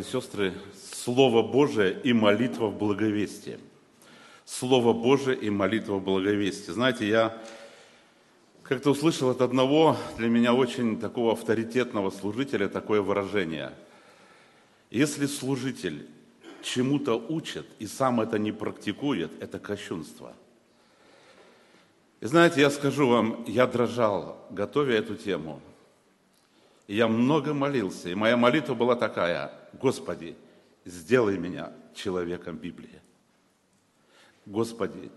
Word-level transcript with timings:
братья 0.00 0.08
и 0.08 0.20
сестры, 0.20 0.52
Слово 1.04 1.42
Божие 1.42 2.00
и 2.04 2.12
молитва 2.12 2.66
в 2.68 2.78
благовестии. 2.78 3.58
Слово 4.44 4.92
Божие 4.92 5.36
и 5.36 5.50
молитва 5.50 5.94
в 5.96 6.04
благовестии. 6.04 6.72
Знаете, 6.72 7.08
я 7.08 7.36
как-то 8.62 8.90
услышал 8.90 9.30
от 9.30 9.40
одного 9.40 9.96
для 10.16 10.28
меня 10.28 10.54
очень 10.54 10.98
такого 10.98 11.32
авторитетного 11.32 12.10
служителя 12.10 12.68
такое 12.68 13.02
выражение. 13.02 13.72
Если 14.90 15.26
служитель 15.26 16.06
чему-то 16.62 17.14
учит 17.14 17.66
и 17.78 17.86
сам 17.86 18.20
это 18.20 18.38
не 18.38 18.52
практикует, 18.52 19.30
это 19.42 19.58
кощунство. 19.58 20.32
И 22.20 22.26
знаете, 22.26 22.60
я 22.60 22.70
скажу 22.70 23.08
вам, 23.08 23.44
я 23.46 23.66
дрожал, 23.66 24.36
готовя 24.50 24.94
эту 24.94 25.16
тему. 25.16 25.60
И 26.90 26.96
я 26.96 27.06
много 27.06 27.54
молился, 27.54 28.08
и 28.08 28.16
моя 28.16 28.36
молитва 28.36 28.74
была 28.74 28.96
такая, 28.96 29.52
Господи, 29.74 30.36
сделай 30.84 31.38
меня 31.38 31.72
человеком 31.94 32.56
Библии. 32.56 33.00
Господи, 34.44 35.12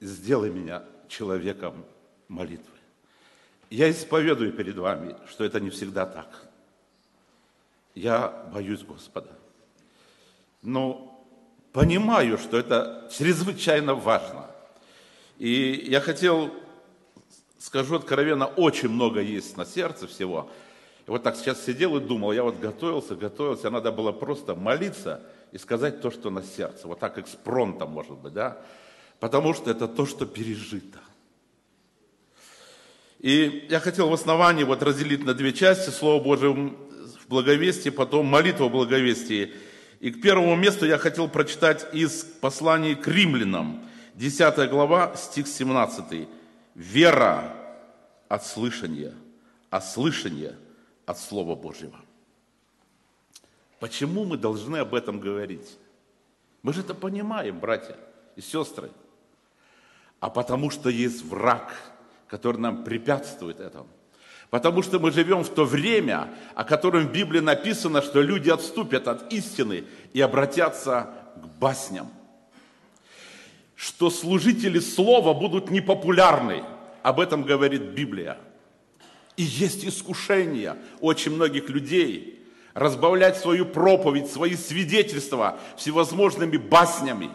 сделай 0.00 0.50
меня 0.50 0.84
человеком 1.08 1.84
молитвы. 2.28 2.78
Я 3.70 3.90
исповедую 3.90 4.52
перед 4.52 4.76
вами, 4.76 5.16
что 5.28 5.42
это 5.42 5.58
не 5.58 5.70
всегда 5.70 6.06
так. 6.06 6.46
Я 7.96 8.28
боюсь 8.54 8.84
Господа. 8.84 9.36
Но 10.62 11.26
понимаю, 11.72 12.38
что 12.38 12.56
это 12.56 13.10
чрезвычайно 13.12 13.96
важно. 13.96 14.48
И 15.38 15.88
я 15.90 16.00
хотел, 16.00 16.54
скажу 17.58 17.96
откровенно, 17.96 18.46
очень 18.46 18.90
много 18.90 19.20
есть 19.20 19.56
на 19.56 19.64
сердце 19.64 20.06
всего. 20.06 20.48
И 21.06 21.10
вот 21.10 21.22
так 21.22 21.36
сейчас 21.36 21.64
сидел 21.64 21.96
и 21.96 22.00
думал, 22.00 22.32
я 22.32 22.42
вот 22.42 22.58
готовился, 22.58 23.14
готовился, 23.14 23.70
надо 23.70 23.92
было 23.92 24.10
просто 24.10 24.56
молиться 24.56 25.22
и 25.52 25.58
сказать 25.58 26.00
то, 26.00 26.10
что 26.10 26.30
на 26.30 26.42
сердце. 26.42 26.88
Вот 26.88 26.98
так 26.98 27.18
экспронтом, 27.18 27.90
может 27.90 28.18
быть, 28.18 28.32
да? 28.32 28.60
Потому 29.20 29.54
что 29.54 29.70
это 29.70 29.86
то, 29.86 30.04
что 30.04 30.26
пережито. 30.26 30.98
И 33.20 33.66
я 33.70 33.78
хотел 33.78 34.08
в 34.08 34.12
основании 34.12 34.64
вот 34.64 34.82
разделить 34.82 35.24
на 35.24 35.32
две 35.32 35.52
части 35.52 35.90
Слово 35.90 36.22
Божие 36.22 36.52
в 36.52 37.28
благовестии, 37.28 37.90
потом 37.90 38.26
молитва 38.26 38.64
в 38.64 38.72
благовестии. 38.72 39.54
И 40.00 40.10
к 40.10 40.20
первому 40.20 40.56
месту 40.56 40.86
я 40.86 40.98
хотел 40.98 41.28
прочитать 41.28 41.86
из 41.94 42.24
послания 42.24 42.96
к 42.96 43.06
римлянам, 43.06 43.86
10 44.14 44.68
глава, 44.68 45.14
стих 45.16 45.46
17. 45.46 46.28
«Вера 46.74 47.54
от 48.28 48.44
слышания, 48.44 49.14
а 49.70 49.80
слышание 49.80 50.56
от 51.06 51.18
Слова 51.18 51.54
Божьего». 51.54 51.98
Почему 53.80 54.24
мы 54.24 54.36
должны 54.36 54.78
об 54.78 54.94
этом 54.94 55.20
говорить? 55.20 55.78
Мы 56.62 56.72
же 56.72 56.80
это 56.80 56.94
понимаем, 56.94 57.58
братья 57.58 57.96
и 58.36 58.40
сестры. 58.40 58.90
А 60.20 60.28
потому 60.30 60.70
что 60.70 60.90
есть 60.90 61.24
враг– 61.24 61.74
который 62.28 62.58
нам 62.58 62.84
препятствует 62.84 63.60
этому. 63.60 63.86
Потому 64.50 64.82
что 64.82 64.98
мы 64.98 65.10
живем 65.10 65.42
в 65.42 65.48
то 65.48 65.64
время, 65.64 66.28
о 66.54 66.64
котором 66.64 67.08
в 67.08 67.12
Библии 67.12 67.40
написано, 67.40 68.00
что 68.00 68.22
люди 68.22 68.48
отступят 68.48 69.08
от 69.08 69.32
истины 69.32 69.84
и 70.12 70.20
обратятся 70.20 71.10
к 71.36 71.46
басням. 71.58 72.08
Что 73.74 74.08
служители 74.08 74.78
слова 74.78 75.34
будут 75.34 75.70
непопулярны. 75.70 76.64
Об 77.02 77.20
этом 77.20 77.42
говорит 77.42 77.82
Библия. 77.82 78.38
И 79.36 79.42
есть 79.42 79.84
искушение 79.84 80.76
очень 81.00 81.32
многих 81.32 81.68
людей 81.68 82.36
разбавлять 82.74 83.38
свою 83.38 83.66
проповедь, 83.66 84.30
свои 84.30 84.54
свидетельства 84.54 85.58
всевозможными 85.76 86.56
баснями. 86.56 87.30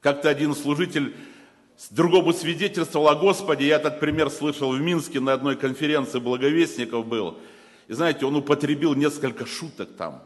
Как-то 0.00 0.28
один 0.28 0.54
служитель 0.54 1.14
другому 1.90 2.32
свидетельствовал 2.32 3.08
о 3.08 3.14
Господе. 3.14 3.66
Я 3.66 3.76
этот 3.76 4.00
пример 4.00 4.30
слышал 4.30 4.72
в 4.72 4.80
Минске 4.80 5.20
на 5.20 5.32
одной 5.32 5.56
конференции 5.56 6.18
благовестников 6.18 7.06
был. 7.06 7.38
И 7.88 7.92
знаете, 7.92 8.26
он 8.26 8.36
употребил 8.36 8.94
несколько 8.94 9.46
шуток 9.46 9.96
там. 9.96 10.22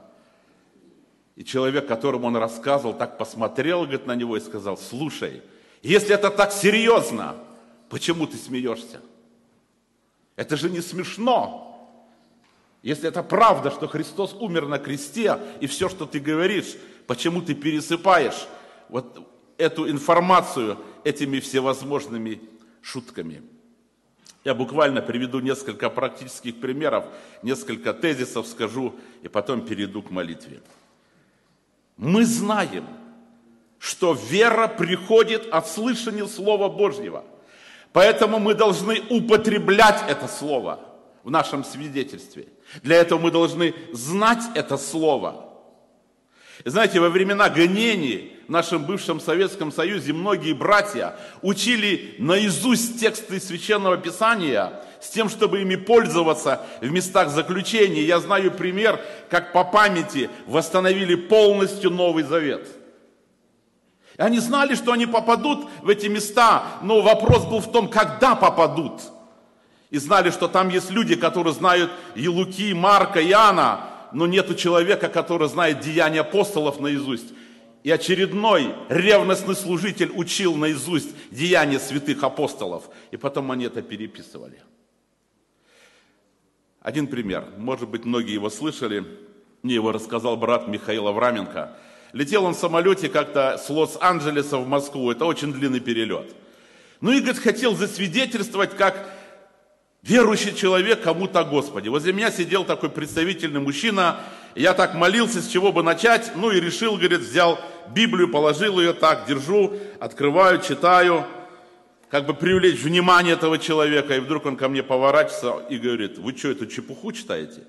И 1.37 1.45
человек, 1.45 1.87
которому 1.87 2.27
он 2.27 2.37
рассказывал, 2.37 2.95
так 2.95 3.17
посмотрел 3.17 3.83
говорит, 3.83 4.07
на 4.07 4.15
него 4.15 4.37
и 4.37 4.41
сказал, 4.41 4.77
слушай, 4.77 5.43
если 5.83 6.15
это 6.15 6.31
так 6.31 6.53
серьезно, 6.53 7.37
почему 7.89 8.27
ты 8.27 8.37
смеешься? 8.37 9.01
Это 10.41 10.57
же 10.57 10.71
не 10.71 10.81
смешно. 10.81 11.67
Если 12.81 13.07
это 13.07 13.23
правда, 13.23 13.71
что 13.71 13.87
Христос 13.87 14.33
умер 14.33 14.69
на 14.69 14.79
кресте, 14.79 15.39
и 15.61 15.67
все, 15.67 15.91
что 15.91 16.07
ты 16.07 16.19
говоришь, 16.19 16.77
почему 17.07 17.43
ты 17.43 17.55
пересыпаешь 17.55 18.49
вот 18.89 19.21
эту 19.59 19.91
информацию 19.91 20.79
этими 21.05 21.41
всевозможными 21.41 22.41
шутками. 22.81 23.43
Я 24.43 24.55
буквально 24.55 25.03
приведу 25.03 25.41
несколько 25.41 25.91
практических 25.91 26.59
примеров, 26.59 27.05
несколько 27.43 27.93
тезисов 27.93 28.47
скажу 28.47 28.95
и 29.21 29.29
потом 29.29 29.61
перейду 29.61 30.01
к 30.01 30.11
молитве. 30.11 30.63
Мы 31.99 32.25
знаем, 32.25 32.87
что 33.79 34.15
вера 34.15 34.69
приходит 34.69 35.49
от 35.53 35.69
слышания 35.69 36.27
Слова 36.27 36.71
Божьего. 36.71 37.27
Поэтому 37.93 38.39
мы 38.39 38.55
должны 38.55 39.01
употреблять 39.11 40.03
это 40.09 40.29
Слово 40.29 40.81
в 41.25 41.31
нашем 41.31 41.65
свидетельстве. 41.65 42.49
Для 42.83 42.97
этого 42.97 43.19
мы 43.19 43.31
должны 43.31 43.75
знать 43.93 44.43
это 44.55 44.77
Слово– 44.77 45.47
знаете, 46.65 47.01
во 47.01 47.09
времена 47.09 47.49
гонений 47.49 48.37
в 48.47 48.51
нашем 48.51 48.85
бывшем 48.85 49.19
Советском 49.19 49.73
Союзе 49.73 50.13
многие 50.13 50.53
братья 50.53 51.17
учили 51.41 52.17
наизусть 52.19 53.01
тексты 53.01 53.41
Священного 53.41 53.97
Писания 53.97 54.73
с 55.01 55.09
тем, 55.09 55.31
чтобы 55.31 55.63
ими 55.63 55.77
пользоваться 55.77 56.61
в 56.83 56.91
местах 56.91 57.31
заключения. 57.31 58.03
Я 58.03 58.21
знаю 58.21 58.51
пример, 58.51 59.01
как 59.31 59.55
по 59.55 59.65
памяти 59.65 60.29
восстановили 60.47 61.15
полностью 61.15 61.91
Новый 61.91 62.25
Завет. 62.25 62.69
Они 64.21 64.39
знали, 64.39 64.75
что 64.75 64.93
они 64.93 65.07
попадут 65.07 65.67
в 65.81 65.89
эти 65.89 66.07
места, 66.07 66.65
но 66.83 67.01
вопрос 67.01 67.47
был 67.47 67.61
в 67.61 67.73
том, 67.73 67.89
когда 67.89 68.35
попадут. 68.35 69.01
И 69.89 69.97
знали, 69.97 70.31
что 70.31 70.47
там 70.47 70.69
есть 70.69 70.91
люди, 70.91 71.17
которые 71.17 71.55
знают 71.55 71.91
и 72.15 72.75
Марка, 72.75 73.21
и 73.21 73.31
Иоанна, 73.31 73.87
но 74.13 74.27
нету 74.27 74.55
человека, 74.55 75.09
который 75.09 75.49
знает 75.49 75.81
деяния 75.81 76.21
апостолов 76.21 76.81
наизусть. 76.81 77.33
И 77.83 77.91
очередной 77.91 78.75
ревностный 78.91 79.57
служитель 79.57 80.13
учил 80.15 80.55
наизусть 80.55 81.15
деяния 81.31 81.81
святых 81.81 82.23
апостолов. 82.23 82.91
И 83.11 83.17
потом 83.17 83.51
они 83.51 83.65
это 83.65 83.81
переписывали. 83.81 84.63
Один 86.83 87.07
пример. 87.07 87.47
Может 87.57 87.89
быть, 87.89 88.05
многие 88.05 88.35
его 88.35 88.51
слышали. 88.51 89.03
Мне 89.63 89.77
его 89.77 89.93
рассказал 89.93 90.37
брат 90.37 90.69
Михаил 90.69 91.09
Авраменко. 91.09 91.75
Летел 92.13 92.45
он 92.45 92.55
в 92.55 92.59
самолете 92.59 93.09
как-то 93.09 93.59
с 93.59 93.69
Лос-Анджелеса 93.69 94.59
в 94.59 94.67
Москву. 94.67 95.11
Это 95.11 95.25
очень 95.25 95.53
длинный 95.53 95.81
перелет. 95.81 96.35
Ну 97.01 97.13
и, 97.13 97.21
говорит, 97.21 97.41
хотел 97.41 97.75
засвидетельствовать, 97.75 98.77
как 98.77 99.11
верующий 100.03 100.55
человек 100.55 101.03
кому-то 101.03 101.41
о 101.41 101.45
Господе. 101.45 101.91
Возле 101.91 102.13
меня 102.13 102.31
сидел 102.31 102.65
такой 102.65 102.91
представительный 102.91 103.61
мужчина, 103.61 104.21
я 104.55 104.75
так 104.75 104.95
молился, 104.95 105.41
с 105.41 105.49
чего 105.49 105.73
бы 105.73 105.83
начать, 105.83 106.33
ну 106.35 106.51
и 106.51 106.61
решил, 106.61 106.97
говорит, 106.97 107.21
взял 107.21 107.59
Библию, 107.95 108.31
положил 108.31 108.81
ее 108.81 108.93
так, 108.93 109.27
держу, 109.27 109.73
открываю, 110.01 110.61
читаю, 110.61 111.25
как 112.11 112.27
бы 112.27 112.35
привлечь 112.35 112.83
внимание 112.83 113.35
этого 113.35 113.59
человека, 113.59 114.17
и 114.17 114.21
вдруг 114.21 114.47
он 114.47 114.57
ко 114.57 114.69
мне 114.69 114.83
поворачивается 114.83 115.65
и 115.71 115.79
говорит, 115.79 116.19
вы 116.19 116.37
что, 116.37 116.49
эту 116.49 116.67
чепуху 116.67 117.13
читаете? 117.13 117.63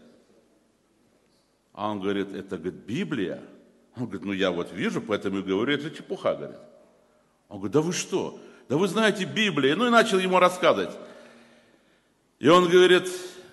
А 1.74 1.90
он 1.90 2.02
говорит, 2.02 2.34
это, 2.34 2.58
говорит, 2.58 2.82
Библия. 2.86 3.40
Он 3.96 4.06
говорит, 4.06 4.26
ну 4.26 4.34
я 4.34 4.52
вот 4.52 4.72
вижу, 4.72 5.02
поэтому 5.02 5.40
и 5.40 5.42
говорю, 5.42 5.74
это 5.74 5.92
чепуха, 5.92 6.36
говорит. 6.36 6.58
Он 7.50 7.58
говорит, 7.58 7.74
да 7.74 7.82
вы 7.82 7.94
что? 7.94 8.40
Да 8.70 8.78
вы 8.78 8.88
знаете 8.88 9.26
Библию. 9.26 9.78
Ну 9.78 9.88
и 9.88 9.90
начал 9.90 10.18
ему 10.20 10.40
рассказывать. 10.40 10.96
И 12.40 12.48
он 12.48 12.70
говорит, 12.70 13.10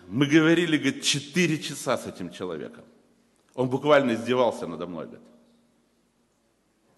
мы 0.06 0.26
говорили, 0.26 0.76
говорит, 0.76 1.02
4 1.02 1.58
часа 1.58 1.99
с 1.99 2.06
этим 2.06 2.31
человеком. 2.31 2.85
Он 3.55 3.69
буквально 3.69 4.14
издевался 4.14 4.67
надо 4.67 4.87
мной, 4.87 5.06
говорит. 5.06 5.26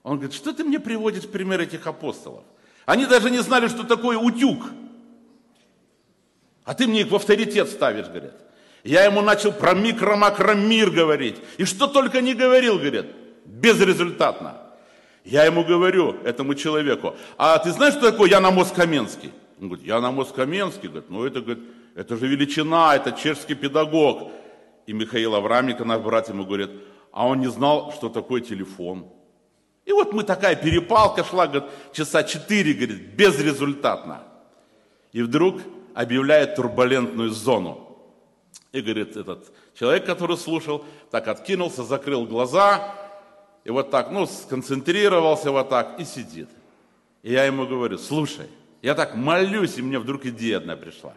Он 0.03 0.17
говорит, 0.17 0.35
что 0.35 0.53
ты 0.53 0.65
мне 0.65 0.79
приводишь 0.79 1.27
пример 1.27 1.61
этих 1.61 1.87
апостолов? 1.87 2.45
Они 2.85 3.07
даже 3.07 3.31
не 3.31 3.39
знали, 3.39 3.69
что 3.69 3.85
такое 3.85 4.19
утюг. 4.19 4.71
А 6.65 6.75
ты 6.75 6.87
мне 6.87 7.01
их 7.01 7.11
в 7.11 7.17
авторитет 7.17 7.69
ставишь, 7.69 8.07
говорит. 8.07 8.35
Я 8.85 9.05
ему 9.05 9.21
начал 9.23 9.53
про 9.53 9.75
микро-макромир 9.75 10.91
говорить. 10.91 11.37
И 11.59 11.65
что 11.65 11.87
только 11.87 12.21
не 12.21 12.35
говорил, 12.35 12.79
говорит, 12.79 13.07
безрезультатно. 13.45 14.57
Я 15.25 15.45
ему 15.45 15.65
говорю, 15.65 16.17
этому 16.25 16.55
человеку, 16.55 17.15
а 17.37 17.59
ты 17.59 17.73
знаешь, 17.73 17.95
что 17.95 18.11
такое 18.11 18.31
Яна 18.31 18.51
Москаменский? 18.51 19.33
Он 19.61 19.69
говорит, 19.69 19.87
Яна 19.87 20.11
Москаменский, 20.11 20.89
говорит, 20.89 21.11
ну 21.11 21.27
это, 21.27 21.41
говорит, 21.41 21.63
это 21.95 22.17
же 22.17 22.27
величина, 22.27 22.97
это 22.97 23.13
чешский 23.13 23.55
педагог. 23.55 24.33
И 24.87 24.93
Михаил 24.93 25.35
Авраменко, 25.35 25.85
наш 25.85 26.01
брат, 26.01 26.29
ему 26.29 26.45
говорит, 26.45 26.71
а 27.13 27.27
он 27.27 27.41
не 27.41 27.51
знал, 27.51 27.93
что 27.93 28.09
такое 28.09 28.41
телефон. 28.41 29.07
И 29.85 29.93
вот 29.93 30.13
мы 30.13 30.23
такая 30.23 30.57
перепалка 30.57 31.25
шла, 31.25 31.47
говорит, 31.47 31.71
часа 31.93 32.23
четыре, 32.23 32.73
говорит, 32.73 33.15
безрезультатно. 33.15 34.23
И 35.13 35.23
вдруг 35.23 35.61
объявляет 35.95 36.55
турбулентную 36.55 37.31
зону. 37.31 37.99
И 38.73 38.81
говорит, 38.81 39.17
этот 39.17 39.53
человек, 39.79 40.07
который 40.07 40.37
слушал, 40.37 40.85
так 41.11 41.29
откинулся, 41.29 41.83
закрыл 41.83 42.25
глаза, 42.25 42.95
и 43.65 43.71
вот 43.71 43.91
так, 43.91 44.11
ну, 44.11 44.27
сконцентрировался 44.27 45.51
вот 45.51 45.69
так 45.69 46.01
и 46.01 46.05
сидит. 46.05 46.49
И 47.23 47.33
я 47.33 47.45
ему 47.45 47.67
говорю, 47.67 47.99
слушай, 47.99 48.47
я 48.83 48.95
так 48.95 49.15
молюсь, 49.15 49.77
и 49.77 49.83
мне 49.83 49.99
вдруг 49.99 50.25
идея 50.27 50.59
одна 50.59 50.77
пришла. 50.77 51.15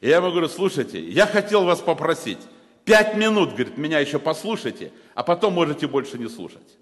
И 0.00 0.08
я 0.08 0.16
ему 0.16 0.30
говорю, 0.30 0.48
слушайте, 0.48 1.00
я 1.00 1.26
хотел 1.26 1.64
вас 1.64 1.80
попросить, 1.80 2.38
пять 2.84 3.16
минут, 3.16 3.50
говорит, 3.50 3.78
меня 3.78 4.00
еще 4.00 4.18
послушайте, 4.18 4.92
а 5.14 5.22
потом 5.22 5.54
можете 5.54 5.86
больше 5.86 6.18
не 6.18 6.28
слушать. 6.28 6.76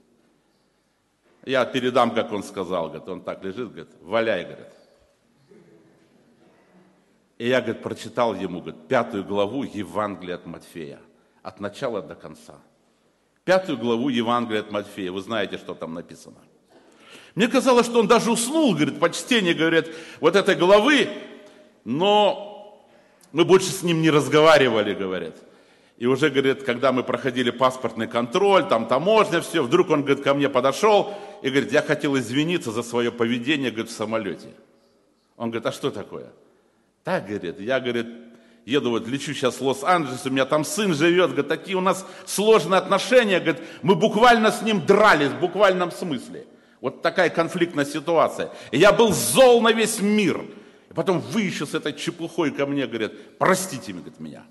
Я 1.45 1.65
передам, 1.67 2.15
как 2.15 2.33
он 2.33 2.43
сказал, 2.43 2.89
говорит, 2.89 3.09
он 3.09 3.21
так 3.21 3.45
лежит, 3.45 3.69
говорит, 3.69 3.91
валяй, 4.01 4.45
говорит. 4.45 4.73
И 7.37 7.49
я, 7.49 7.61
говорит, 7.61 7.83
прочитал 7.83 8.35
ему, 8.35 8.61
говорит, 8.61 8.89
пятую 8.89 9.25
главу 9.25 9.65
Евангелия 9.65 10.37
от 10.37 10.47
Матфея, 10.47 11.01
от 11.43 11.61
начала 11.61 12.01
до 12.01 12.15
конца. 12.15 12.55
Пятую 13.45 13.79
главу 13.79 14.09
Евангелия 14.09 14.61
от 14.61 14.71
Матфея, 14.71 15.13
вы 15.13 15.21
знаете, 15.21 15.59
что 15.59 15.75
там 15.75 15.95
написано. 15.95 16.37
Мне 17.35 17.49
казалось, 17.49 17.87
что 17.87 18.01
он 18.01 18.07
даже 18.07 18.31
уснул, 18.31 18.75
говорит, 18.75 18.99
по 18.99 19.11
чтению, 19.11 19.57
говорит, 19.57 19.95
вот 20.21 20.37
этой 20.37 20.55
главы, 20.55 21.09
но 21.85 22.81
мы 23.33 23.45
больше 23.45 23.71
с 23.71 23.83
ним 23.83 24.01
не 24.01 24.11
разговаривали, 24.11 24.95
говорит. 24.95 25.35
И 25.99 26.07
уже, 26.07 26.31
говорит, 26.31 26.63
когда 26.63 26.91
мы 26.93 27.03
проходили 27.03 27.51
паспортный 27.51 28.09
контроль, 28.09 28.67
там 28.67 28.87
таможня, 28.87 29.41
все, 29.41 29.63
вдруг 29.63 29.91
он, 29.91 30.03
говорит, 30.03 30.25
ко 30.25 30.35
мне 30.35 30.49
подошел 30.49 31.15
и 31.43 31.51
говорит, 31.51 31.73
я 31.73 31.83
хотел 31.83 32.17
извиниться 32.17 32.73
за 32.73 32.83
свое 32.83 33.13
поведение, 33.13 33.71
говорит, 33.71 33.91
в 33.91 33.95
самолете. 33.95 34.49
Он 35.37 35.51
говорит, 35.51 35.67
а 35.67 35.73
что 35.73 35.91
такое? 35.91 36.33
Так, 37.05 37.27
говорит, 37.27 37.61
я, 37.61 37.79
говорит, 37.79 38.07
еду, 38.65 38.91
вот 38.91 39.07
лечу 39.07 39.35
сейчас 39.35 39.61
в 39.61 39.67
Лос-Анджелес, 39.67 40.27
у 40.27 40.31
меня 40.31 40.45
там 40.45 40.65
сын 40.65 40.95
живет, 40.95 41.31
говорит, 41.31 41.49
такие 41.49 41.77
у 41.77 41.81
нас 41.81 42.07
сложные 42.27 42.79
отношения, 42.79 43.41
говорит, 43.41 43.63
мы 43.83 43.95
буквально 43.95 44.51
с 44.51 44.63
ним 44.63 44.85
дрались, 44.85 45.31
в 45.31 45.41
буквальном 45.41 45.91
смысле. 45.91 46.47
Вот 46.81 47.03
такая 47.03 47.31
конфликтная 47.31 47.85
ситуация. 47.85 48.53
И 48.71 48.79
я 48.79 48.93
был 48.93 49.13
зол 49.13 49.61
на 49.63 49.73
весь 49.73 50.01
мир. 50.01 50.45
И 50.91 50.95
потом 50.95 51.21
вы 51.21 51.43
еще 51.43 51.67
с 51.67 51.75
этой 51.75 51.93
чепухой 51.93 52.51
ко 52.51 52.67
мне, 52.67 52.87
говорят, 52.87 53.13
простите 53.39 53.93
говорит, 53.93 54.21
меня. 54.21 54.45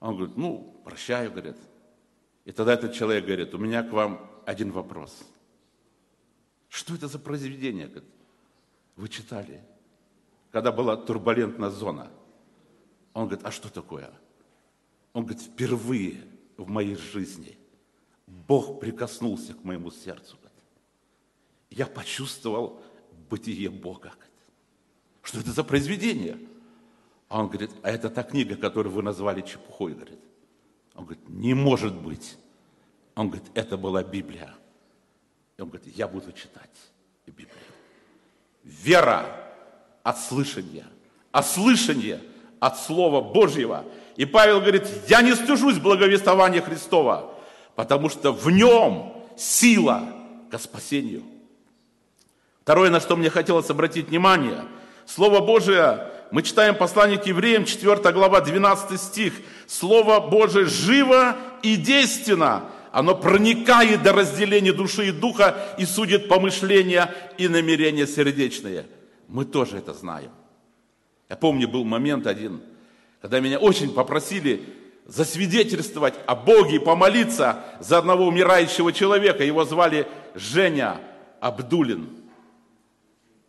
Он 0.00 0.16
говорит, 0.16 0.36
ну, 0.36 0.80
прощаю, 0.84 1.30
говорит. 1.30 1.56
И 2.44 2.52
тогда 2.52 2.74
этот 2.74 2.94
человек 2.94 3.24
говорит, 3.24 3.52
у 3.54 3.58
меня 3.58 3.82
к 3.82 3.92
вам 3.92 4.30
один 4.46 4.70
вопрос. 4.70 5.16
Что 6.68 6.94
это 6.94 7.08
за 7.08 7.18
произведение? 7.18 7.86
Говорит, 7.86 8.08
вы 8.96 9.08
читали? 9.08 9.60
когда 10.50 10.72
была 10.72 10.96
турбулентная 10.96 11.70
зона. 11.70 12.10
Он 13.18 13.26
говорит, 13.26 13.44
а 13.44 13.50
что 13.50 13.68
такое? 13.68 14.12
Он 15.12 15.24
говорит, 15.24 15.42
впервые 15.42 16.22
в 16.56 16.68
моей 16.68 16.94
жизни 16.94 17.58
Бог 18.28 18.78
прикоснулся 18.78 19.54
к 19.54 19.64
моему 19.64 19.90
сердцу. 19.90 20.36
Я 21.68 21.86
почувствовал 21.86 22.80
бытие 23.28 23.70
Бога. 23.70 24.12
Что 25.20 25.40
это 25.40 25.50
за 25.50 25.64
произведение? 25.64 26.38
А 27.28 27.40
он 27.40 27.48
говорит, 27.48 27.72
а 27.82 27.90
это 27.90 28.08
та 28.08 28.22
книга, 28.22 28.54
которую 28.54 28.92
вы 28.92 29.02
назвали 29.02 29.40
чепухой, 29.40 29.94
говорит. 29.94 30.20
Он 30.94 31.04
говорит, 31.04 31.28
не 31.28 31.54
может 31.54 31.94
быть. 31.94 32.38
Он 33.16 33.30
говорит, 33.30 33.50
это 33.54 33.76
была 33.76 34.04
Библия. 34.04 34.54
И 35.56 35.62
он 35.62 35.70
говорит, 35.70 35.92
я 35.96 36.06
буду 36.06 36.30
читать 36.30 36.70
Библию. 37.26 37.50
Вера 38.62 39.52
от 40.04 40.20
слышания, 40.20 40.86
а 41.32 41.42
слышание 41.42 42.22
от 42.60 42.78
Слова 42.78 43.20
Божьего. 43.20 43.84
И 44.16 44.24
Павел 44.24 44.60
говорит, 44.60 44.86
я 45.08 45.22
не 45.22 45.34
стыжусь 45.34 45.78
благовествования 45.78 46.60
Христова, 46.60 47.32
потому 47.74 48.08
что 48.08 48.32
в 48.32 48.50
нем 48.50 49.12
сила 49.36 50.02
к 50.50 50.58
спасению. 50.58 51.22
Второе, 52.62 52.90
на 52.90 53.00
что 53.00 53.16
мне 53.16 53.30
хотелось 53.30 53.70
обратить 53.70 54.08
внимание, 54.08 54.64
Слово 55.06 55.40
Божие, 55.40 56.06
мы 56.30 56.42
читаем 56.42 56.74
послание 56.74 57.18
к 57.18 57.26
евреям, 57.26 57.64
4 57.64 58.12
глава, 58.12 58.40
12 58.40 59.00
стих. 59.00 59.32
Слово 59.66 60.20
Божие 60.20 60.66
живо 60.66 61.36
и 61.62 61.76
действенно, 61.76 62.64
оно 62.92 63.14
проникает 63.14 64.02
до 64.02 64.12
разделения 64.12 64.72
души 64.72 65.08
и 65.08 65.12
духа 65.12 65.56
и 65.78 65.86
судит 65.86 66.28
помышления 66.28 67.14
и 67.38 67.48
намерения 67.48 68.06
сердечные– 68.06 68.86
мы 69.28 69.44
тоже 69.44 69.76
это 69.76 69.92
знаем. 69.92 70.30
Я 71.28 71.36
помню, 71.36 71.68
был 71.68 71.84
момент 71.84 72.26
один, 72.26 72.62
когда 73.20 73.40
меня 73.40 73.58
очень 73.58 73.92
попросили 73.92 74.62
засвидетельствовать 75.06 76.14
о 76.26 76.34
Боге 76.34 76.76
и 76.76 76.78
помолиться 76.78 77.64
за 77.80 77.98
одного 77.98 78.26
умирающего 78.26 78.92
человека. 78.92 79.42
Его 79.42 79.64
звали 79.64 80.06
Женя 80.34 81.00
Абдулин. 81.40 82.08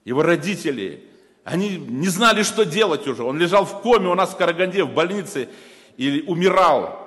Его 0.05 0.23
родители, 0.23 1.03
они 1.43 1.77
не 1.77 2.07
знали, 2.07 2.43
что 2.43 2.63
делать 2.63 3.07
уже. 3.07 3.23
Он 3.23 3.37
лежал 3.37 3.65
в 3.65 3.81
коме 3.81 4.07
у 4.07 4.15
нас 4.15 4.31
в 4.31 4.37
Караганде, 4.37 4.83
в 4.83 4.93
больнице, 4.93 5.49
и 5.97 6.23
умирал. 6.27 6.97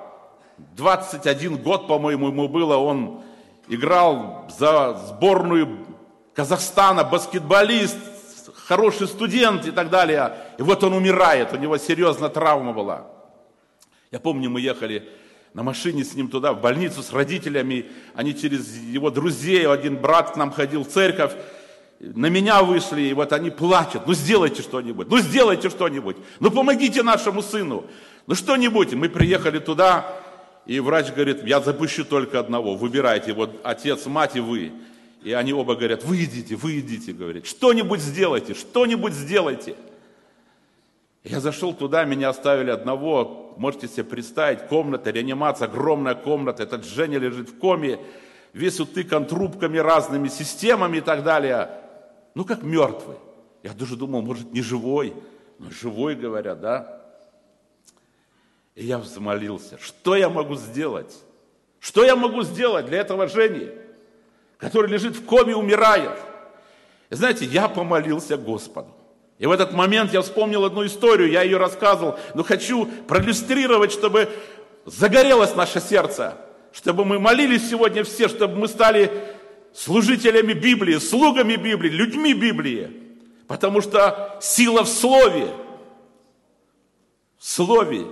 21 0.75 1.57
год, 1.57 1.87
по-моему, 1.87 2.27
ему 2.27 2.47
было. 2.47 2.77
Он 2.77 3.21
играл 3.67 4.47
за 4.57 4.93
сборную 5.07 5.87
Казахстана, 6.35 7.03
баскетболист, 7.03 7.97
хороший 8.67 9.07
студент 9.07 9.65
и 9.65 9.71
так 9.71 9.89
далее. 9.89 10.33
И 10.57 10.61
вот 10.61 10.83
он 10.83 10.93
умирает, 10.93 11.53
у 11.53 11.57
него 11.57 11.77
серьезная 11.77 12.29
травма 12.29 12.73
была. 12.73 13.07
Я 14.11 14.19
помню, 14.19 14.49
мы 14.49 14.61
ехали 14.61 15.09
на 15.53 15.63
машине 15.63 16.03
с 16.03 16.15
ним 16.15 16.29
туда, 16.29 16.53
в 16.53 16.61
больницу 16.61 17.03
с 17.03 17.13
родителями. 17.13 17.85
Они 18.15 18.35
через 18.35 18.75
его 18.75 19.09
друзей, 19.09 19.67
один 19.67 19.97
брат 19.97 20.31
к 20.31 20.35
нам 20.35 20.51
ходил 20.51 20.83
в 20.83 20.87
церковь. 20.87 21.33
На 21.99 22.27
меня 22.27 22.63
вышли, 22.63 23.01
и 23.01 23.13
вот 23.13 23.31
они 23.33 23.49
плачут. 23.49 24.07
Ну 24.07 24.13
сделайте 24.13 24.61
что-нибудь, 24.61 25.07
ну 25.09 25.19
сделайте 25.19 25.69
что-нибудь. 25.69 26.17
Ну 26.39 26.51
помогите 26.51 27.01
нашему 27.03 27.41
сыну. 27.41 27.85
Ну 28.27 28.35
что-нибудь. 28.35 28.93
Мы 28.93 29.09
приехали 29.09 29.59
туда, 29.59 30.05
и 30.65 30.79
врач 30.79 31.11
говорит, 31.11 31.45
я 31.45 31.59
запущу 31.59 32.03
только 32.05 32.39
одного, 32.39 32.75
выбирайте, 32.75 33.33
вот 33.33 33.59
отец, 33.63 34.05
мать 34.05 34.35
и 34.35 34.39
вы. 34.39 34.71
И 35.23 35.31
они 35.31 35.53
оба 35.53 35.75
говорят, 35.75 36.03
вы 36.03 36.25
идите, 36.25 36.55
вы 36.55 36.81
говорит, 37.13 37.45
что-нибудь 37.45 38.01
сделайте, 38.01 38.53
что-нибудь 38.53 39.13
сделайте. 39.13 39.75
Я 41.23 41.39
зашел 41.39 41.73
туда, 41.73 42.03
меня 42.03 42.29
оставили 42.29 42.69
одного, 42.69 43.53
можете 43.57 43.87
себе 43.87 44.03
представить, 44.03 44.67
комната, 44.67 45.11
реанимация, 45.11 45.69
огромная 45.69 46.15
комната, 46.15 46.63
этот 46.63 46.83
Женя 46.83 47.19
лежит 47.19 47.49
в 47.49 47.57
коме, 47.57 47.99
весь 48.51 48.81
утыкан 48.81 49.25
трубками 49.25 49.77
разными, 49.77 50.27
системами 50.27 50.97
и 50.97 51.01
так 51.01 51.23
далее. 51.23 51.69
Ну, 52.35 52.43
как 52.43 52.63
мертвый. 52.63 53.15
Я 53.63 53.73
даже 53.73 53.95
думал, 53.95 54.21
может, 54.21 54.51
не 54.51 54.61
живой. 54.61 55.13
но 55.59 55.69
живой, 55.69 56.15
говорят, 56.15 56.59
да? 56.59 57.01
И 58.75 58.85
я 58.85 58.97
взмолился, 58.97 59.77
что 59.79 60.17
я 60.17 60.29
могу 60.29 60.55
сделать? 60.55 61.15
Что 61.79 62.03
я 62.03 62.17
могу 62.17 62.41
сделать 62.43 62.87
для 62.87 62.99
этого 62.99 63.27
Жени? 63.27 63.69
Который 64.63 64.89
лежит 64.89 65.17
в 65.17 65.25
коме, 65.25 65.53
умирает. 65.53 66.17
И 67.09 67.15
знаете, 67.15 67.43
я 67.43 67.67
помолился 67.67 68.37
Господу. 68.37 68.87
И 69.37 69.45
в 69.45 69.51
этот 69.51 69.73
момент 69.73 70.13
я 70.13 70.21
вспомнил 70.21 70.63
одну 70.63 70.85
историю, 70.85 71.29
я 71.29 71.41
ее 71.41 71.57
рассказывал, 71.57 72.17
но 72.33 72.43
хочу 72.43 72.85
проиллюстрировать, 72.85 73.91
чтобы 73.91 74.29
загорелось 74.85 75.53
наше 75.55 75.81
сердце, 75.81 76.37
чтобы 76.71 77.03
мы 77.03 77.19
молились 77.19 77.69
сегодня 77.69 78.05
все, 78.05 78.29
чтобы 78.29 78.55
мы 78.55 78.69
стали 78.69 79.11
служителями 79.73 80.53
Библии, 80.53 80.97
слугами 80.97 81.57
Библии, 81.57 81.89
людьми 81.89 82.33
Библии. 82.33 82.89
Потому 83.47 83.81
что 83.81 84.37
сила 84.41 84.83
в 84.83 84.87
Слове. 84.87 85.47
В 87.37 87.45
Слове. 87.45 88.05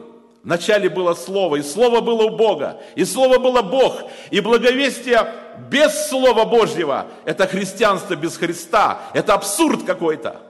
Вначале 0.44 0.90
было 0.90 1.14
Слово, 1.14 1.58
и 1.58 1.62
Слово 1.62 2.02
было 2.02 2.24
у 2.24 2.36
Бога, 2.36 2.82
и 2.96 3.06
Слово 3.06 3.38
было 3.38 3.62
Бог, 3.62 4.02
и 4.32 4.40
благовестие 4.40 5.32
без 5.70 6.10
Слова 6.10 6.46
Божьего– 6.46 7.08
это 7.26 7.46
христианство 7.46 8.16
без 8.16 8.38
Христа, 8.38 9.02
это 9.14 9.36
абсурд 9.36 9.84
какой-то. 9.84 10.42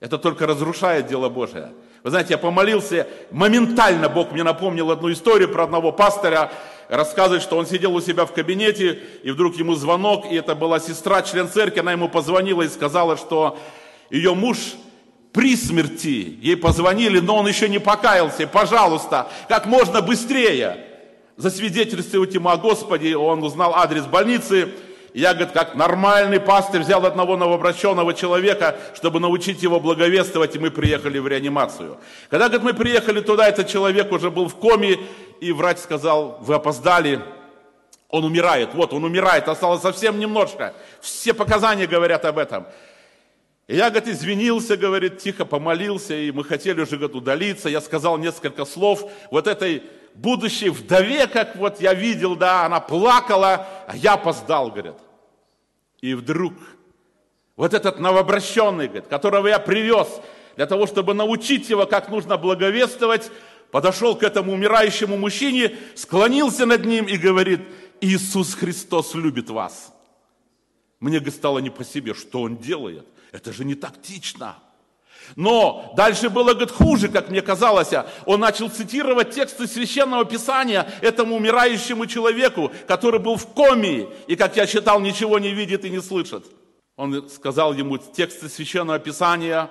Это 0.00 0.18
только 0.18 0.46
разрушает 0.46 1.06
дело 1.06 1.30
Божие. 1.30 1.72
Вы 2.02 2.10
знаете, 2.10 2.34
я 2.34 2.38
помолился, 2.38 3.06
моментально 3.30 4.08
Бог 4.10 4.32
мне 4.32 4.42
напомнил 4.42 4.90
одну 4.90 5.10
историю 5.12 5.50
про 5.50 5.64
одного 5.64 5.90
пастора, 5.90 6.52
рассказывает, 6.88 7.42
что 7.42 7.56
он 7.56 7.66
сидел 7.66 7.94
у 7.94 8.00
себя 8.02 8.26
в 8.26 8.32
кабинете, 8.32 8.98
и 9.22 9.30
вдруг 9.30 9.56
ему 9.56 9.74
звонок, 9.74 10.26
и 10.30 10.34
это 10.34 10.54
была 10.54 10.78
сестра, 10.78 11.22
член 11.22 11.48
церкви, 11.48 11.80
она 11.80 11.92
ему 11.92 12.08
позвонила 12.08 12.62
и 12.62 12.68
сказала, 12.68 13.16
что 13.16 13.58
ее 14.10 14.34
муж 14.34 14.58
при 15.32 15.56
смерти, 15.56 16.38
ей 16.40 16.56
позвонили, 16.56 17.20
но 17.20 17.36
он 17.36 17.46
еще 17.46 17.68
не 17.68 17.78
покаялся, 17.78 18.46
пожалуйста, 18.46 19.30
как 19.48 19.66
можно 19.66 20.02
быстрее, 20.02 20.86
засвидетельствовать 21.36 22.34
ему 22.34 22.48
о 22.48 22.56
Господе. 22.56 23.16
Он 23.16 23.42
узнал 23.42 23.74
адрес 23.74 24.04
больницы. 24.06 24.68
Я, 25.14 25.34
говорит, 25.34 25.52
как 25.52 25.74
нормальный 25.74 26.38
пастырь 26.38 26.82
взял 26.82 27.04
одного 27.04 27.36
новообращенного 27.36 28.14
человека, 28.14 28.76
чтобы 28.94 29.18
научить 29.18 29.62
его 29.62 29.80
благовествовать, 29.80 30.54
и 30.54 30.58
мы 30.58 30.70
приехали 30.70 31.18
в 31.18 31.26
реанимацию. 31.26 31.98
Когда, 32.28 32.48
говорит, 32.48 32.64
мы 32.64 32.74
приехали 32.74 33.20
туда, 33.20 33.48
этот 33.48 33.68
человек 33.68 34.12
уже 34.12 34.30
был 34.30 34.48
в 34.48 34.54
коме, 34.54 34.98
и 35.40 35.50
врач 35.50 35.78
сказал, 35.78 36.38
вы 36.42 36.54
опоздали, 36.54 37.20
он 38.08 38.24
умирает, 38.24 38.74
вот 38.74 38.92
он 38.92 39.04
умирает, 39.04 39.48
осталось 39.48 39.82
совсем 39.82 40.18
немножко. 40.20 40.74
Все 41.00 41.34
показания 41.34 41.86
говорят 41.86 42.24
об 42.24 42.38
этом. 42.38 42.66
И 43.70 43.76
я, 43.76 43.88
говорит, 43.88 44.08
извинился, 44.08 44.76
говорит, 44.76 45.18
тихо 45.18 45.44
помолился, 45.44 46.12
и 46.12 46.32
мы 46.32 46.42
хотели 46.42 46.80
уже, 46.80 46.96
говорит, 46.96 47.14
удалиться. 47.14 47.68
Я 47.68 47.80
сказал 47.80 48.18
несколько 48.18 48.64
слов 48.64 49.08
вот 49.30 49.46
этой 49.46 49.84
будущей 50.14 50.70
вдове, 50.70 51.28
как 51.28 51.54
вот 51.54 51.80
я 51.80 51.94
видел, 51.94 52.34
да, 52.34 52.66
она 52.66 52.80
плакала, 52.80 53.68
а 53.86 53.96
я 53.96 54.14
опоздал, 54.14 54.70
говорит. 54.70 54.96
И 56.00 56.14
вдруг 56.14 56.54
вот 57.54 57.72
этот 57.72 58.00
новообращенный, 58.00 58.88
говорит, 58.88 59.06
которого 59.06 59.46
я 59.46 59.60
привез 59.60 60.20
для 60.56 60.66
того, 60.66 60.88
чтобы 60.88 61.14
научить 61.14 61.70
его, 61.70 61.86
как 61.86 62.08
нужно 62.08 62.38
благовествовать, 62.38 63.30
подошел 63.70 64.16
к 64.16 64.24
этому 64.24 64.52
умирающему 64.52 65.16
мужчине, 65.16 65.76
склонился 65.94 66.66
над 66.66 66.84
ним 66.84 67.04
и 67.04 67.16
говорит, 67.16 67.60
Иисус 68.00 68.54
Христос 68.54 69.14
любит 69.14 69.48
вас. 69.48 69.94
Мне 70.98 71.20
стало 71.30 71.60
не 71.60 71.70
по 71.70 71.84
себе, 71.84 72.14
что 72.14 72.42
он 72.42 72.56
делает– 72.56 73.06
это 73.32 73.52
же 73.52 73.64
не 73.64 73.74
тактично. 73.74 74.56
Но 75.36 75.92
дальше 75.96 76.28
было, 76.28 76.50
говорит, 76.50 76.70
хуже, 76.70 77.08
как 77.08 77.28
мне 77.30 77.42
казалось. 77.42 77.90
Он 78.26 78.40
начал 78.40 78.68
цитировать 78.68 79.30
тексты 79.30 79.66
Священного 79.66 80.24
Писания 80.24 80.90
этому 81.02 81.36
умирающему 81.36 82.06
человеку, 82.06 82.72
который 82.88 83.20
был 83.20 83.36
в 83.36 83.46
коме, 83.46 84.08
и, 84.26 84.34
как 84.34 84.56
я 84.56 84.66
читал, 84.66 85.00
ничего 85.00 85.38
не 85.38 85.50
видит 85.50 85.84
и 85.84 85.90
не 85.90 86.00
слышит. 86.00 86.46
Он 86.96 87.28
сказал 87.28 87.72
ему 87.72 87.98
тексты 87.98 88.48
Священного 88.48 88.98
Писания, 88.98 89.70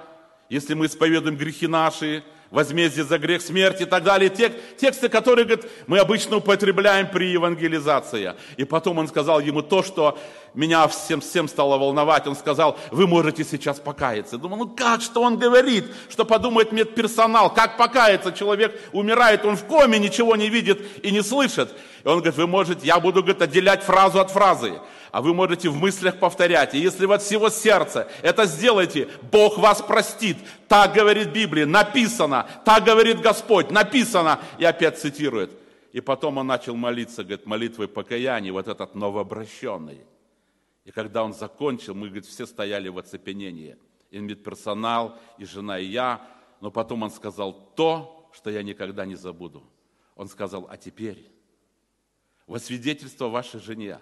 если 0.49 0.73
мы 0.73 0.85
исповедуем 0.85 1.35
грехи 1.35 1.67
наши, 1.67 2.23
возмездие 2.51 3.05
за 3.05 3.19
грех 3.19 3.41
смерти 3.41 3.83
и 3.83 3.85
так 3.85 4.03
далее. 4.03 4.29
Тек, 4.29 4.53
тексты, 4.77 5.09
которые, 5.09 5.45
говорит, 5.45 5.69
мы 5.87 5.99
обычно 5.99 6.37
употребляем 6.37 7.07
при 7.07 7.31
евангелизации. 7.31 8.33
И 8.57 8.63
потом 8.63 8.97
он 8.97 9.07
сказал 9.07 9.39
ему 9.39 9.61
то, 9.61 9.83
что 9.83 10.17
меня 10.53 10.87
всем, 10.87 11.21
всем 11.21 11.47
стало 11.47 11.77
волновать. 11.77 12.27
Он 12.27 12.35
сказал, 12.35 12.77
вы 12.91 13.07
можете 13.07 13.43
сейчас 13.43 13.79
покаяться. 13.79 14.35
Я 14.35 14.41
думаю, 14.41 14.65
ну 14.65 14.69
как, 14.69 15.01
что 15.01 15.21
он 15.21 15.37
говорит? 15.37 15.85
Что 16.09 16.25
подумает 16.25 16.71
медперсонал? 16.71 17.53
Как 17.53 17.77
покаяться? 17.77 18.31
Человек 18.31 18.79
умирает, 18.91 19.45
он 19.45 19.55
в 19.55 19.65
коме, 19.65 19.99
ничего 19.99 20.35
не 20.35 20.49
видит 20.49 20.81
и 21.03 21.11
не 21.11 21.21
слышит. 21.21 21.71
И 22.03 22.07
он 22.07 22.15
говорит, 22.15 22.35
вы 22.35 22.47
можете, 22.47 22.85
я 22.85 22.99
буду, 22.99 23.21
говорит, 23.21 23.41
отделять 23.41 23.83
фразу 23.83 24.19
от 24.19 24.31
фразы 24.31 24.79
а 25.11 25.21
вы 25.21 25.33
можете 25.33 25.69
в 25.69 25.75
мыслях 25.75 26.17
повторять. 26.19 26.73
И 26.73 26.79
если 26.79 27.05
вы 27.05 27.15
от 27.15 27.21
всего 27.21 27.49
сердца 27.49 28.07
это 28.21 28.45
сделаете, 28.45 29.07
Бог 29.31 29.57
вас 29.57 29.81
простит. 29.81 30.37
Так 30.67 30.93
говорит 30.93 31.31
Библия, 31.31 31.65
написано, 31.65 32.47
так 32.65 32.83
говорит 32.83 33.19
Господь, 33.21 33.71
написано. 33.71 34.39
И 34.57 34.65
опять 34.65 34.99
цитирует. 34.99 35.51
И 35.91 36.01
потом 36.01 36.37
он 36.37 36.47
начал 36.47 36.75
молиться, 36.75 37.23
говорит, 37.23 37.47
молитвой 37.47 37.87
покаяния, 37.87 38.53
вот 38.53 38.67
этот 38.67 38.93
новообращенный. 38.93 40.01
И 40.85 40.91
когда 40.91 41.23
он 41.23 41.33
закончил, 41.33 41.93
мы, 41.93 42.07
говорит, 42.07 42.25
все 42.25 42.45
стояли 42.45 42.89
в 42.89 42.97
оцепенении. 42.97 43.77
И 44.11 44.19
медперсонал, 44.19 45.19
и 45.37 45.45
жена, 45.45 45.79
и 45.79 45.85
я. 45.85 46.25
Но 46.61 46.71
потом 46.71 47.03
он 47.03 47.11
сказал 47.11 47.53
то, 47.75 48.29
что 48.33 48.49
я 48.49 48.63
никогда 48.63 49.05
не 49.05 49.15
забуду. 49.15 49.63
Он 50.15 50.27
сказал, 50.27 50.67
а 50.69 50.77
теперь 50.77 51.31
во 52.47 52.59
свидетельство 52.59 53.27
вашей 53.27 53.59
жене, 53.59 53.99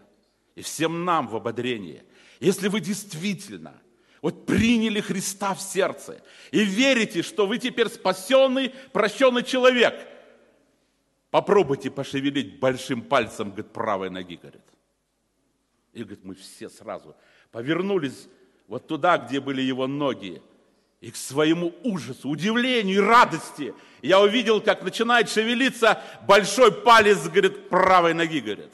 и 0.56 0.62
всем 0.62 1.04
нам 1.06 1.28
в 1.28 1.36
ободрение. 1.36 2.06
Если 2.40 2.70
вы 2.70 2.80
действительно 2.80 3.80
вот 4.22 4.46
приняли 4.46 5.02
Христа 5.02 5.54
в 5.54 5.62
сердце 5.62 6.24
и 6.52 6.64
верите, 6.64 7.22
что 7.22 7.46
вы 7.46 7.58
теперь 7.58 7.90
спасенный, 7.90 8.74
прощенный 8.94 9.44
человек, 9.44 9.96
попробуйте 11.30 11.92
пошевелить 11.92 12.60
большим 12.60 13.02
пальцем, 13.02 13.50
говорит, 13.50 13.74
правой 13.74 14.10
ноги, 14.10 14.38
говорит. 14.38 14.64
И, 15.98 16.04
говорит, 16.04 16.24
мы 16.24 16.36
все 16.36 16.70
сразу 16.70 17.16
повернулись 17.52 18.28
вот 18.68 18.86
туда, 18.86 19.18
где 19.18 19.40
были 19.40 19.64
его 19.64 19.88
ноги, 19.88 20.44
и 21.02 21.10
к 21.10 21.16
своему 21.16 21.74
ужасу, 21.84 22.30
удивлению 22.30 22.98
и 22.98 23.00
радости 23.00 23.74
я 24.04 24.22
увидел, 24.22 24.62
как 24.62 24.84
начинает 24.84 25.28
шевелиться 25.28 26.00
большой 26.28 26.72
палец, 26.72 27.28
говорит, 27.28 27.70
правой 27.70 28.14
ноги, 28.14 28.42
говорит. 28.42 28.72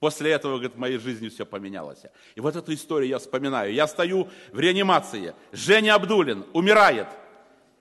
После 0.00 0.30
этого, 0.30 0.54
говорит, 0.54 0.76
в 0.76 0.78
моей 0.78 0.98
жизни 0.98 1.28
все 1.28 1.44
поменялось. 1.44 2.00
И 2.34 2.40
вот 2.40 2.56
эту 2.56 2.72
историю 2.72 3.10
я 3.10 3.18
вспоминаю. 3.18 3.74
Я 3.74 3.86
стою 3.86 4.28
в 4.52 4.60
реанимации. 4.60 5.34
Женя 5.52 5.96
Абдулин 5.96 6.46
умирает. 6.54 7.08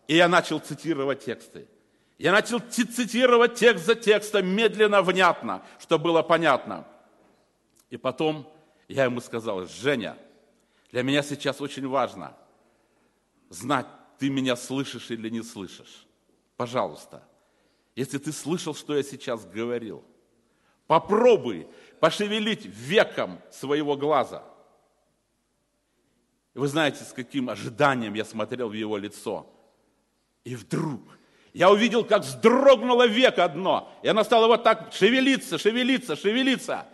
И 0.08 0.16
я 0.16 0.28
начал 0.28 0.60
цитировать 0.60 1.24
тексты. 1.24 1.68
Я 2.18 2.34
начал 2.34 2.60
цитировать 2.60 3.56
текст 3.56 3.86
за 3.86 3.96
текстом, 3.96 4.48
медленно, 4.48 5.02
внятно, 5.02 5.64
чтобы 5.80 6.06
было 6.06 6.24
понятно. 6.24 6.86
И 7.90 7.98
потом 7.98 8.52
я 8.88 9.06
ему 9.06 9.22
сказал, 9.22 9.66
Женя, 9.66 10.18
для 10.92 11.04
меня 11.04 11.22
сейчас 11.24 11.62
очень 11.62 11.88
важно 11.88 12.36
знать, 13.50 13.88
ты 14.20 14.30
меня 14.30 14.56
слышишь 14.56 15.12
или 15.12 15.30
не 15.30 15.44
слышишь. 15.44 16.06
Пожалуйста, 16.56 17.24
если 17.96 18.18
ты 18.18 18.32
слышал, 18.32 18.74
что 18.74 18.96
я 18.96 19.04
сейчас 19.04 19.46
говорил, 19.46 20.04
попробуй 20.88 21.68
пошевелить 22.00 22.66
веком 22.66 23.40
своего 23.52 23.96
глаза. 23.96 24.44
Вы 26.54 26.68
знаете, 26.68 27.04
с 27.04 27.14
каким 27.14 27.50
ожиданием 27.50 28.16
я 28.16 28.26
смотрел 28.26 28.70
в 28.70 28.74
его 28.74 28.98
лицо. 28.98 29.48
И 30.44 30.56
вдруг 30.56 31.02
я 31.54 31.70
увидел, 31.70 32.04
как 32.04 32.24
вздрогнуло 32.24 33.06
веко 33.06 33.44
одно, 33.44 33.92
и 34.02 34.08
оно 34.08 34.24
стало 34.24 34.48
вот 34.48 34.64
так 34.64 34.92
шевелиться, 34.94 35.58
шевелиться, 35.58 36.16
шевелиться. 36.16 36.88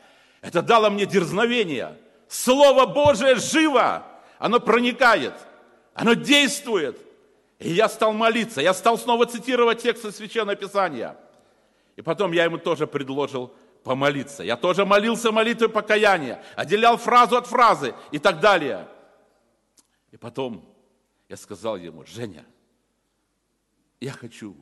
Это 0.44 0.62
дало 0.62 0.90
мне 0.90 1.06
дерзновение. 1.06 1.98
Слово 2.28 2.86
Божие 2.86 3.36
живо, 3.36 4.06
оно 4.38 4.60
проникает, 4.60 5.34
оно 5.94 6.16
действует. 6.16 7.00
И 7.60 7.72
я 7.72 7.88
стал 7.88 8.12
молиться, 8.12 8.60
я 8.60 8.74
стал 8.74 8.98
снова 8.98 9.26
цитировать 9.26 9.82
тексты 9.82 10.12
Священного 10.12 10.58
Писания. 10.58 11.16
И 11.96 12.02
потом 12.02 12.34
я 12.34 12.44
ему 12.44 12.58
тоже 12.58 12.88
предложил 12.88 13.54
помолиться. 13.86 14.44
Я 14.44 14.58
тоже 14.58 14.86
молился 14.86 15.32
молитвой 15.32 15.70
покаяния, 15.70 16.44
отделял 16.58 16.98
фразу 16.98 17.38
от 17.38 17.48
фразы 17.48 17.96
и 18.12 18.20
так 18.20 18.42
далее. 18.42 18.90
И 20.12 20.18
потом 20.18 20.66
я 21.30 21.38
сказал 21.38 21.78
ему, 21.78 22.06
Женя, 22.06 22.46
я 24.02 24.12
хочу, 24.12 24.58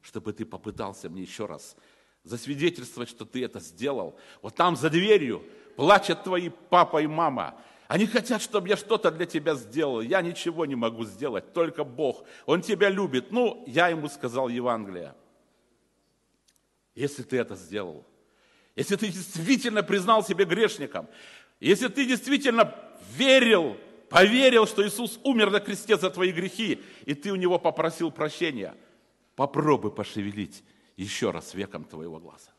чтобы 0.00 0.32
ты 0.32 0.46
попытался 0.46 1.10
мне 1.10 1.20
еще 1.20 1.44
раз 1.44 1.76
засвидетельствовать, 2.28 3.08
что 3.08 3.24
ты 3.24 3.44
это 3.44 3.60
сделал. 3.60 4.16
Вот 4.42 4.54
там 4.54 4.76
за 4.76 4.90
дверью 4.90 5.42
плачут 5.76 6.22
твои 6.24 6.48
папа 6.48 7.02
и 7.02 7.06
мама. 7.06 7.54
Они 7.86 8.06
хотят, 8.06 8.42
чтобы 8.42 8.68
я 8.68 8.76
что-то 8.76 9.10
для 9.10 9.24
тебя 9.24 9.54
сделал. 9.54 10.00
Я 10.00 10.20
ничего 10.20 10.66
не 10.66 10.74
могу 10.74 11.04
сделать, 11.04 11.52
только 11.54 11.84
Бог. 11.84 12.24
Он 12.44 12.60
тебя 12.60 12.90
любит. 12.90 13.32
Ну, 13.32 13.64
я 13.66 13.88
ему 13.88 14.08
сказал 14.08 14.48
Евангелие. 14.48 15.14
Если 16.94 17.22
ты 17.22 17.38
это 17.38 17.54
сделал, 17.54 18.04
если 18.76 18.96
ты 18.96 19.06
действительно 19.06 19.82
признал 19.82 20.22
себя 20.24 20.44
грешником, 20.44 21.08
если 21.60 21.88
ты 21.88 22.04
действительно 22.06 22.74
верил, 23.16 23.76
поверил, 24.10 24.66
что 24.66 24.86
Иисус 24.86 25.18
умер 25.24 25.50
на 25.50 25.60
кресте 25.60 25.96
за 25.96 26.10
твои 26.10 26.32
грехи, 26.32 26.82
и 27.06 27.14
ты 27.14 27.32
у 27.32 27.36
Него 27.36 27.58
попросил 27.58 28.10
прощения, 28.10 28.74
попробуй 29.34 29.92
пошевелить 29.92 30.62
еще 31.02 31.30
раз 31.30 31.54
веком 31.54 31.84
твоего 31.84 32.18
глаза. 32.18 32.50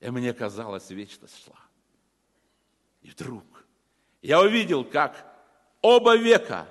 И 0.00 0.10
мне 0.10 0.32
казалось, 0.32 0.90
вечность 0.90 1.44
шла. 1.44 1.58
И 3.02 3.10
вдруг 3.10 3.44
я 4.22 4.40
увидел, 4.40 4.84
как 4.84 5.24
оба 5.82 6.16
века 6.16 6.66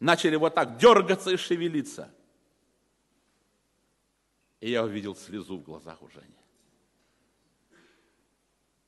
начали 0.00 0.36
вот 0.36 0.54
так 0.54 0.76
дергаться 0.76 1.30
и 1.30 1.36
шевелиться. 1.36 2.12
И 4.60 4.70
я 4.70 4.84
увидел 4.84 5.16
слезу 5.16 5.56
в 5.56 5.62
глазах 5.62 6.02
у 6.02 6.08
Жени. 6.08 6.26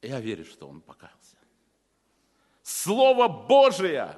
Я 0.02 0.20
верю, 0.20 0.44
что 0.44 0.68
он 0.68 0.80
покаялся. 0.80 1.36
Слово 2.62 3.28
Божие 3.28 4.14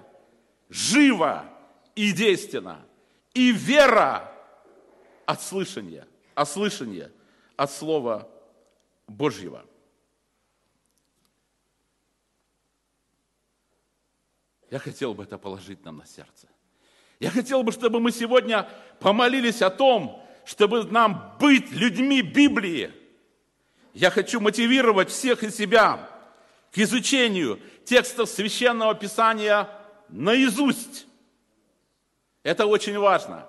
живо 0.69 1.49
и 1.95 2.13
действенно. 2.13 2.85
И 3.35 3.53
вера 3.53 4.33
от 5.27 5.41
слышания, 5.41 6.07
от 6.35 6.49
слышания, 6.49 7.11
от 7.57 7.71
Слова 7.71 8.29
Божьего. 9.07 9.65
Я 14.71 14.79
хотел 14.79 15.15
бы 15.15 15.25
это 15.25 15.39
положить 15.39 15.85
нам 15.85 15.99
на 15.99 16.07
сердце. 16.07 16.49
Я 17.21 17.31
хотел 17.31 17.63
бы, 17.63 17.73
чтобы 17.73 18.01
мы 18.01 18.11
сегодня 18.11 18.69
помолились 19.01 19.63
о 19.63 19.71
том, 19.71 20.27
чтобы 20.45 20.85
нам 20.85 21.37
быть 21.39 21.71
людьми 21.71 22.23
Библии– 22.23 22.93
я 23.95 24.11
хочу 24.11 24.41
мотивировать 24.41 25.11
всех 25.11 25.43
и 25.43 25.51
себя 25.51 26.09
к 26.73 26.79
изучению 26.79 27.61
текстов 27.85 28.29
Священного 28.29 28.95
Писания 28.95 29.69
наизусть. 30.09 31.07
Это 32.43 32.67
очень 32.67 32.99
важно. 32.99 33.47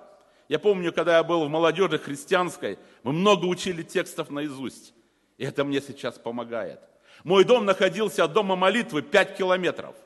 Я 0.54 0.60
помню, 0.60 0.92
когда 0.92 1.16
я 1.16 1.24
был 1.24 1.46
в 1.46 1.48
молодежи 1.48 1.98
христианской, 1.98 2.78
мы 3.02 3.12
много 3.12 3.46
учили 3.46 3.82
текстов 3.82 4.30
наизусть. 4.30 4.94
И 5.36 5.44
это 5.44 5.64
мне 5.64 5.80
сейчас 5.80 6.16
помогает. 6.16 6.78
Мой 7.24 7.42
дом 7.42 7.64
находился 7.64 8.22
от 8.22 8.32
дома 8.32 8.54
молитвы 8.54 9.02
5 9.02 9.36
километров. 9.36 9.96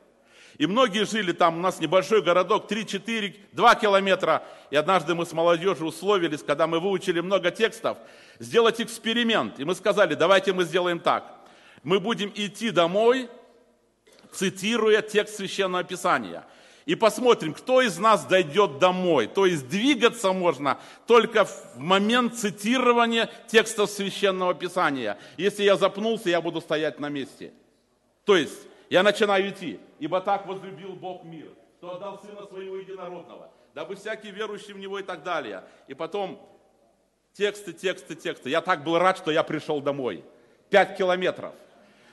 И 0.57 0.65
многие 0.65 1.05
жили 1.05 1.33
там, 1.33 1.59
у 1.59 1.61
нас 1.61 1.79
небольшой 1.79 2.23
городок, 2.23 2.67
3, 2.67 2.87
4, 2.87 3.35
2 3.51 3.75
километра. 3.75 4.41
И 4.71 4.75
однажды 4.75 5.13
мы 5.13 5.27
с 5.27 5.33
молодежью 5.33 5.85
условились, 5.85 6.41
когда 6.41 6.65
мы 6.65 6.79
выучили 6.79 7.19
много 7.19 7.51
текстов, 7.51 7.99
сделать 8.39 8.81
эксперимент. 8.81 9.59
И 9.59 9.65
мы 9.65 9.75
сказали, 9.75 10.15
давайте 10.15 10.51
мы 10.51 10.63
сделаем 10.63 10.99
так. 10.99 11.31
Мы 11.83 11.99
будем 11.99 12.31
идти 12.33 12.71
домой, 12.71 13.29
цитируя 14.31 15.03
текст 15.03 15.35
Священного 15.35 15.83
Писания. 15.83 16.43
И 16.89 16.95
посмотрим, 16.95 17.53
кто 17.53 17.83
из 17.83 17.99
нас 17.99 18.25
дойдет 18.25 18.79
домой. 18.79 19.27
То 19.27 19.45
есть 19.45 19.69
двигаться 19.69 20.33
можно 20.33 20.79
только 21.05 21.45
в 21.45 21.77
момент 21.77 22.33
цитирования 22.33 23.29
текстов 23.45 23.91
Священного 23.91 24.55
Писания. 24.55 25.19
Если 25.37 25.61
я 25.61 25.75
запнулся, 25.75 26.31
я 26.31 26.41
буду 26.41 26.61
стоять 26.61 26.99
на 26.99 27.09
месте. 27.09 27.53
То 28.25 28.35
есть 28.35 28.57
я 28.89 29.03
начинаю 29.03 29.51
идти. 29.51 29.79
Ибо 29.99 30.19
так 30.19 30.47
возлюбил 30.47 30.93
Бог 30.93 31.23
мир, 31.25 31.51
что 31.77 31.93
отдал 31.93 32.19
Сына 32.23 32.47
Своего 32.47 32.77
Единородного, 32.77 33.51
дабы 33.75 33.95
всякий 33.95 34.31
верующий 34.31 34.73
в 34.73 34.79
Него 34.79 34.97
и 34.97 35.03
так 35.03 35.21
далее. 35.21 35.65
И 35.87 35.93
потом 35.93 36.41
тексты, 37.33 37.71
тексты, 37.71 38.15
тексты. 38.15 38.49
Я 38.49 38.61
так 38.61 38.83
был 38.83 38.97
рад, 38.97 39.15
что 39.19 39.29
я 39.29 39.43
пришел 39.43 39.79
домой. 39.79 40.23
Пять 40.71 40.97
километров. 40.97 41.53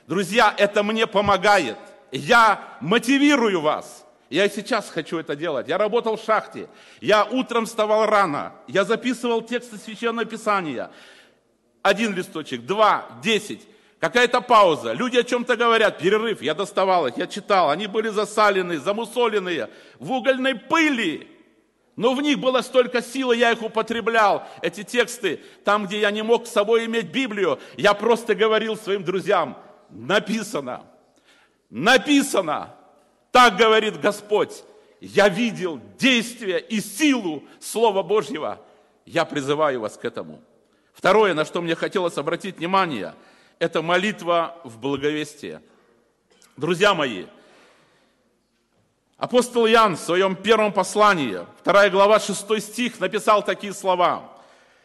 Друзья, 0.05 0.53
это 0.55 0.83
мне 0.83 1.07
помогает. 1.07 1.79
Я 2.11 2.77
мотивирую 2.79 3.59
вас. 3.59 4.06
Я 4.29 4.45
и 4.45 4.49
сейчас 4.49 4.89
хочу 4.89 5.17
это 5.17 5.35
делать. 5.35 5.67
Я 5.67 5.77
работал 5.77 6.17
в 6.17 6.23
шахте. 6.23 6.67
Я 6.99 7.23
утром 7.23 7.65
вставал 7.65 8.05
рано. 8.05 8.53
Я 8.67 8.83
записывал 8.83 9.41
тексты 9.41 9.77
Священного 9.77 10.25
Писания. 10.25 10.91
Один 11.81 12.13
листочек, 12.13 12.65
два, 12.65 13.05
десять. 13.23 13.61
Какая-то 13.99 14.41
пауза. 14.41 14.93
Люди 14.93 15.17
о 15.17 15.23
чем-то 15.23 15.55
говорят. 15.55 15.99
Перерыв. 15.99 16.41
Я 16.41 16.53
доставал 16.53 17.07
их, 17.07 17.17
я 17.17 17.25
читал. 17.25 17.69
Они 17.69 17.87
были 17.87 18.09
засаленные, 18.09 18.79
замусоленные, 18.79 19.69
в 19.99 20.11
угольной 20.11 20.55
пыли. 20.55 21.27
Но 21.95 22.13
в 22.13 22.21
них 22.21 22.37
было 22.37 22.61
столько 22.61 23.01
силы, 23.01 23.35
я 23.35 23.51
их 23.51 23.63
употреблял. 23.63 24.47
Эти 24.61 24.83
тексты, 24.83 25.41
там, 25.65 25.87
где 25.87 25.99
я 25.99 26.11
не 26.11 26.21
мог 26.21 26.45
с 26.45 26.51
собой 26.51 26.85
иметь 26.85 27.07
Библию, 27.07 27.59
я 27.75 27.95
просто 27.95 28.35
говорил 28.35 28.77
своим 28.77 29.03
друзьям, 29.03 29.57
написано, 29.89 30.83
написано, 31.71 32.75
так 33.31 33.57
говорит 33.57 33.99
Господь. 33.99 34.63
Я 34.99 35.29
видел 35.29 35.79
действие 35.99 36.59
и 36.59 36.79
силу 36.81 37.43
Слова 37.59 38.03
Божьего. 38.03 38.59
Я 39.05 39.25
призываю 39.25 39.81
вас 39.81 39.97
к 39.97 40.05
этому. 40.05 40.41
Второе, 40.93 41.33
на 41.33 41.45
что 41.45 41.61
мне 41.61 41.75
хотелось 41.75 42.17
обратить 42.17 42.57
внимание– 42.57 43.13
это 43.59 43.81
молитва 43.81 44.55
в 44.63 44.79
благовестие. 44.79 45.61
Друзья 46.57 46.93
мои, 46.93 47.25
апостол 49.17 49.67
Иоанн 49.67 49.95
в 49.95 49.99
своем 49.99 50.35
первом 50.35 50.73
послании, 50.73 51.45
2 51.63 51.89
глава, 51.89 52.19
6 52.19 52.59
стих, 52.61 52.99
написал 52.99 53.43
такие 53.43 53.73
слова. 53.73 54.31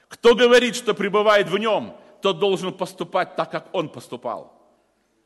«Кто 0.09 0.35
говорит, 0.35 0.77
что 0.77 0.95
пребывает 0.95 1.49
в 1.49 1.57
нем, 1.57 1.97
тот 2.21 2.39
должен 2.39 2.73
поступать 2.73 3.37
так, 3.37 3.51
как 3.51 3.69
он 3.73 3.89
поступал». 3.89 4.59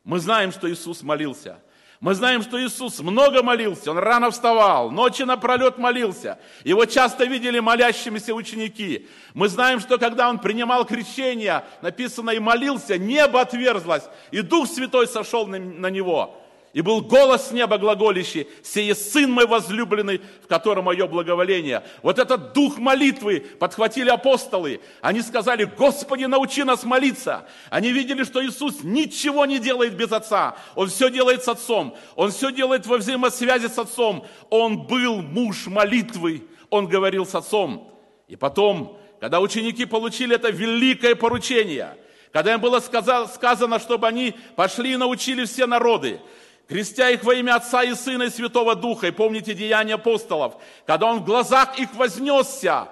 Мы 0.05 0.21
знаем, 0.21 0.53
что 0.53 0.71
Иисус 0.71 1.03
молился– 1.03 1.59
мы 2.01 2.15
знаем, 2.15 2.43
что 2.43 2.63
Иисус 2.63 3.01
много 3.01 3.43
молился, 3.43 3.91
Он 3.91 3.99
рано 3.99 4.31
вставал, 4.31 4.91
ночи 4.91 5.23
напролет 5.23 5.79
молился. 5.79 6.39
Его 6.65 6.85
часто 6.85 7.25
видели 7.25 7.59
молящимися 7.59 8.35
ученики. 8.35 9.09
Мы 9.33 9.49
знаем, 9.49 9.81
что 9.81 9.99
когда 9.99 10.29
Он 10.29 10.39
принимал 10.39 10.85
крещение, 10.85 11.65
написано 11.81 12.31
и 12.31 12.39
молился, 12.39 12.99
небо 12.99 13.41
отверзлось, 13.41 14.05
и 14.31 14.43
Дух 14.43 14.69
Святой 14.69 15.07
сошел 15.07 15.47
на, 15.47 15.91
Него. 15.91 16.46
И 16.77 16.83
был 16.83 17.01
голос 17.01 17.49
с 17.49 17.53
неба 17.53 17.79
глаголищий, 17.79 18.47
«Сие 18.63 18.95
Сын 18.95 19.31
мой 19.31 19.47
возлюбленный, 19.47 20.21
в 20.43 20.47
котором 20.47 20.85
мое 20.85 21.07
благоволение». 21.07 21.83
Вот 22.03 22.19
этот 22.19 22.53
дух 22.53 22.77
молитвы 22.77 23.41
подхватили 23.59 24.11
апостолы. 24.11 24.83
Они 25.01 25.23
сказали, 25.23 25.65
«Господи, 25.65 26.27
научи 26.27 26.65
нас 26.65 26.85
молиться». 26.85 27.49
Они 27.71 27.93
видели, 27.93 28.25
что 28.25 28.45
Иисус 28.45 28.83
ничего 28.83 29.47
не 29.47 29.59
делает 29.59 29.97
без 29.97 30.13
Отца. 30.13 30.55
Он 30.75 30.89
все 30.91 31.09
делает 31.09 31.43
с 31.43 31.49
Отцом. 31.49 31.97
Он 32.15 32.31
все 32.31 32.53
делает 32.53 32.85
во 32.85 32.99
взаимосвязи 32.99 33.69
с 33.69 33.79
Отцом. 33.79 34.27
Он 34.51 34.87
был 34.87 35.23
муж 35.23 35.69
молитвы. 35.69 36.47
Он 36.69 36.89
говорил 36.89 37.25
с 37.25 37.35
Отцом. 37.35 37.91
И 38.29 38.37
потом, 38.37 39.01
когда 39.19 39.41
ученики 39.41 39.87
получили 39.87 40.35
это 40.35 40.51
великое 40.51 41.15
поручение, 41.15 41.97
когда 42.33 42.53
им 42.53 42.61
было 42.61 42.81
сказано, 42.81 43.79
чтобы 43.79 44.07
они 44.07 44.35
пошли 44.57 44.93
и 44.93 44.97
научили 44.97 45.47
все 45.47 45.65
народы, 45.65 46.21
крестя 46.69 47.11
их 47.11 47.25
во 47.25 47.35
имя 47.35 47.57
Отца 47.57 47.83
и 47.83 47.95
Сына 47.95 48.25
и 48.25 48.31
Святого 48.31 48.75
Духа. 48.75 49.09
И 49.09 49.13
помните 49.13 49.55
деяния 49.55 49.95
апостолов, 49.95 50.55
когда 50.87 51.07
Он 51.07 51.21
в 51.21 51.25
глазах 51.25 51.79
их 51.79 51.95
вознесся, 51.95 52.89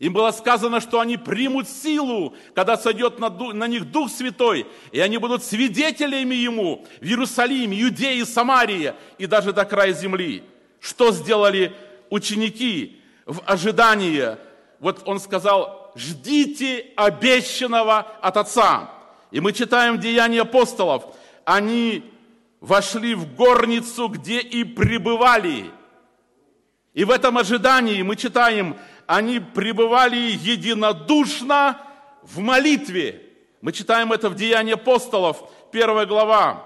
им 0.00 0.14
было 0.14 0.30
сказано, 0.30 0.80
что 0.80 0.98
они 0.98 1.18
примут 1.18 1.68
силу, 1.68 2.34
когда 2.54 2.78
сойдет 2.78 3.18
на, 3.18 3.28
на 3.28 3.66
них 3.66 3.90
Дух 3.90 4.10
Святой, 4.10 4.66
и 4.92 5.00
они 5.00 5.18
будут 5.18 5.44
свидетелями 5.44 6.34
Ему 6.34 6.86
в 7.02 7.04
Иерусалиме, 7.04 7.82
Иудее, 7.82 8.24
Самарии 8.24 8.94
и 9.18 9.26
даже 9.26 9.52
до 9.52 9.66
края 9.66 9.92
земли. 9.92 10.42
Что 10.80 11.12
сделали 11.12 11.76
ученики 12.08 12.98
в 13.26 13.42
ожидании? 13.44 14.38
Вот 14.78 15.02
он 15.04 15.20
сказал, 15.20 15.92
ждите 15.94 16.86
обещанного 16.96 17.98
от 18.22 18.38
Отца. 18.38 18.90
И 19.30 19.38
мы 19.40 19.52
читаем 19.52 20.00
Деяния 20.00 20.40
апостолов. 20.40 21.14
Они 21.44 22.02
вошли 22.60 23.14
в 23.14 23.34
горницу, 23.34 24.08
где 24.08 24.40
и 24.40 24.64
пребывали. 24.64 25.70
И 26.92 27.04
в 27.04 27.10
этом 27.10 27.38
ожидании 27.38 28.02
мы 28.02 28.16
читаем, 28.16 28.76
они 29.06 29.40
пребывали 29.40 30.16
единодушно 30.16 31.80
в 32.22 32.38
молитве. 32.40 33.22
Мы 33.60 33.72
читаем 33.72 34.12
это 34.12 34.28
в 34.28 34.34
Деянии 34.34 34.74
апостолов, 34.74 35.42
первая 35.72 36.06
глава, 36.06 36.64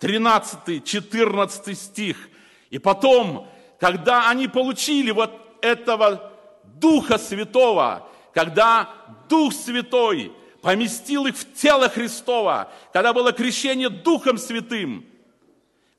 13-14 0.00 1.74
стих. 1.74 2.28
И 2.70 2.78
потом, 2.78 3.48
когда 3.78 4.28
они 4.28 4.48
получили 4.48 5.10
вот 5.10 5.32
этого 5.62 6.32
Духа 6.64 7.18
Святого, 7.18 8.08
когда 8.32 8.88
Дух 9.28 9.52
Святой 9.52 10.32
поместил 10.62 11.26
их 11.26 11.36
в 11.36 11.54
тело 11.54 11.88
Христова, 11.88 12.70
когда 12.92 13.12
было 13.12 13.32
крещение 13.32 13.88
Духом 13.88 14.36
Святым– 14.36 15.06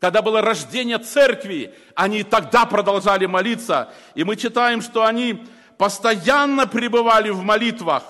когда 0.02 0.24
было 0.24 0.42
рождение 0.42 0.98
церкви, 0.98 1.76
они 1.94 2.24
тогда 2.24 2.66
продолжали 2.66 3.28
молиться. 3.28 3.94
И 4.16 4.24
мы 4.24 4.36
читаем, 4.36 4.82
что 4.82 5.06
они 5.06 5.46
постоянно 5.78 6.66
пребывали 6.66 7.30
в 7.30 7.44
молитвах. 7.44 8.04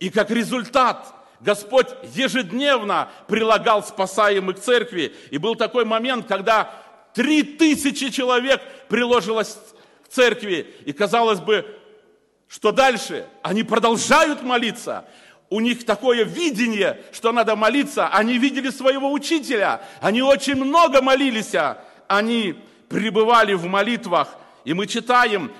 И 0.00 0.08
как 0.08 0.30
результат 0.30 1.14
Господь 1.40 1.88
ежедневно 2.14 3.10
прилагал 3.28 3.84
спасаемых 3.84 4.56
к 4.56 4.60
церкви. 4.60 5.14
И 5.30 5.36
был 5.36 5.54
такой 5.54 5.84
момент, 5.84 6.26
когда 6.26 6.72
три 7.12 7.42
тысячи 7.42 8.08
человек 8.08 8.62
приложилось 8.88 9.58
к 10.02 10.08
церкви. 10.08 10.74
И 10.86 10.94
казалось 10.94 11.40
бы, 11.40 11.66
что 12.48 12.72
дальше? 12.72 13.26
Они 13.42 13.64
продолжают 13.64 14.42
молиться 14.42 15.04
у 15.48 15.60
них 15.60 15.86
такое 15.86 16.24
видение, 16.24 17.00
что 17.12 17.32
надо 17.32 17.54
молиться. 17.56 18.08
Они 18.08 18.38
видели 18.38 18.70
своего 18.70 19.12
учителя. 19.12 19.80
Они 20.00 20.22
очень 20.22 20.56
много 20.56 21.02
молились. 21.02 21.54
Они 22.08 22.56
пребывали 22.88 23.54
в 23.54 23.66
молитвах. 23.66 24.36
И 24.64 24.74
мы 24.74 24.86
читаем, 24.86 25.52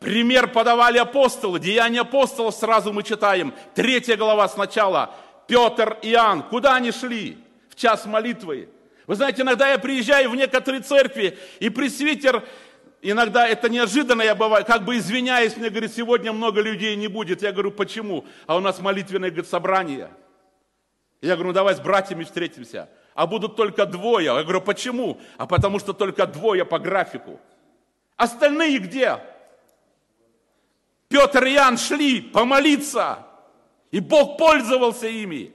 пример 0.00 0.48
подавали 0.48 0.98
апостолы, 0.98 1.60
деяния 1.60 2.00
апостолов 2.00 2.54
сразу 2.54 2.92
мы 2.92 3.02
читаем. 3.02 3.52
Третья 3.74 4.16
глава 4.16 4.48
сначала. 4.48 5.14
Петр 5.46 5.98
и 6.02 6.10
Иоанн. 6.12 6.42
Куда 6.42 6.76
они 6.76 6.92
шли? 6.92 7.38
В 7.68 7.74
час 7.74 8.06
молитвы. 8.06 8.68
Вы 9.06 9.14
знаете, 9.14 9.42
иногда 9.42 9.70
я 9.70 9.78
приезжаю 9.78 10.30
в 10.30 10.36
некоторые 10.36 10.82
церкви, 10.82 11.38
и 11.60 11.70
пресвитер 11.70 12.44
Иногда 13.00 13.46
это 13.46 13.68
неожиданно, 13.68 14.22
я 14.22 14.34
бываю, 14.34 14.64
как 14.64 14.84
бы 14.84 14.96
извиняюсь, 14.98 15.56
мне 15.56 15.70
говорит, 15.70 15.94
сегодня 15.94 16.32
много 16.32 16.60
людей 16.60 16.96
не 16.96 17.06
будет. 17.06 17.42
Я 17.42 17.52
говорю, 17.52 17.70
почему? 17.70 18.24
А 18.46 18.56
у 18.56 18.60
нас 18.60 18.80
молитвенное 18.80 19.30
говорит, 19.30 19.48
собрание. 19.48 20.10
Я 21.20 21.34
говорю, 21.34 21.48
ну 21.48 21.54
давай 21.54 21.74
с 21.74 21.80
братьями 21.80 22.24
встретимся. 22.24 22.88
А 23.14 23.26
будут 23.26 23.56
только 23.56 23.86
двое. 23.86 24.26
Я 24.26 24.42
говорю, 24.42 24.60
почему? 24.60 25.20
А 25.36 25.46
потому 25.46 25.78
что 25.78 25.92
только 25.92 26.26
двое 26.26 26.64
по 26.64 26.78
графику. 26.78 27.40
Остальные 28.16 28.78
где? 28.78 29.18
Петр 31.08 31.44
и 31.44 31.54
Иоанн 31.54 31.78
шли 31.78 32.20
помолиться. 32.20 33.26
И 33.90 34.00
Бог 34.00 34.38
пользовался 34.38 35.06
ими. 35.06 35.52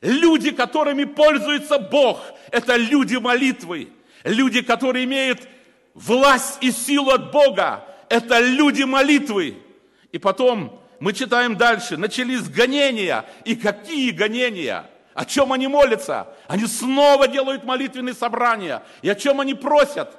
Люди, 0.00 0.50
которыми 0.50 1.04
пользуется 1.04 1.78
Бог, 1.78 2.20
это 2.50 2.76
люди 2.76 3.16
молитвы. 3.16 3.90
Люди, 4.24 4.60
которые 4.62 5.04
имеют 5.04 5.48
власть 5.94 6.58
и 6.60 6.70
силу 6.70 7.10
от 7.10 7.30
Бога, 7.30 7.84
это 8.08 8.40
люди 8.40 8.82
молитвы. 8.82 9.56
И 10.12 10.18
потом 10.18 10.80
мы 11.00 11.12
читаем 11.12 11.56
дальше, 11.56 11.96
начались 11.96 12.48
гонения. 12.48 13.24
И 13.44 13.56
какие 13.56 14.10
гонения? 14.10 14.86
О 15.14 15.24
чем 15.24 15.52
они 15.52 15.68
молятся? 15.68 16.28
Они 16.48 16.66
снова 16.66 17.28
делают 17.28 17.64
молитвенные 17.64 18.14
собрания. 18.14 18.82
И 19.02 19.08
о 19.08 19.14
чем 19.14 19.40
они 19.40 19.54
просят? 19.54 20.10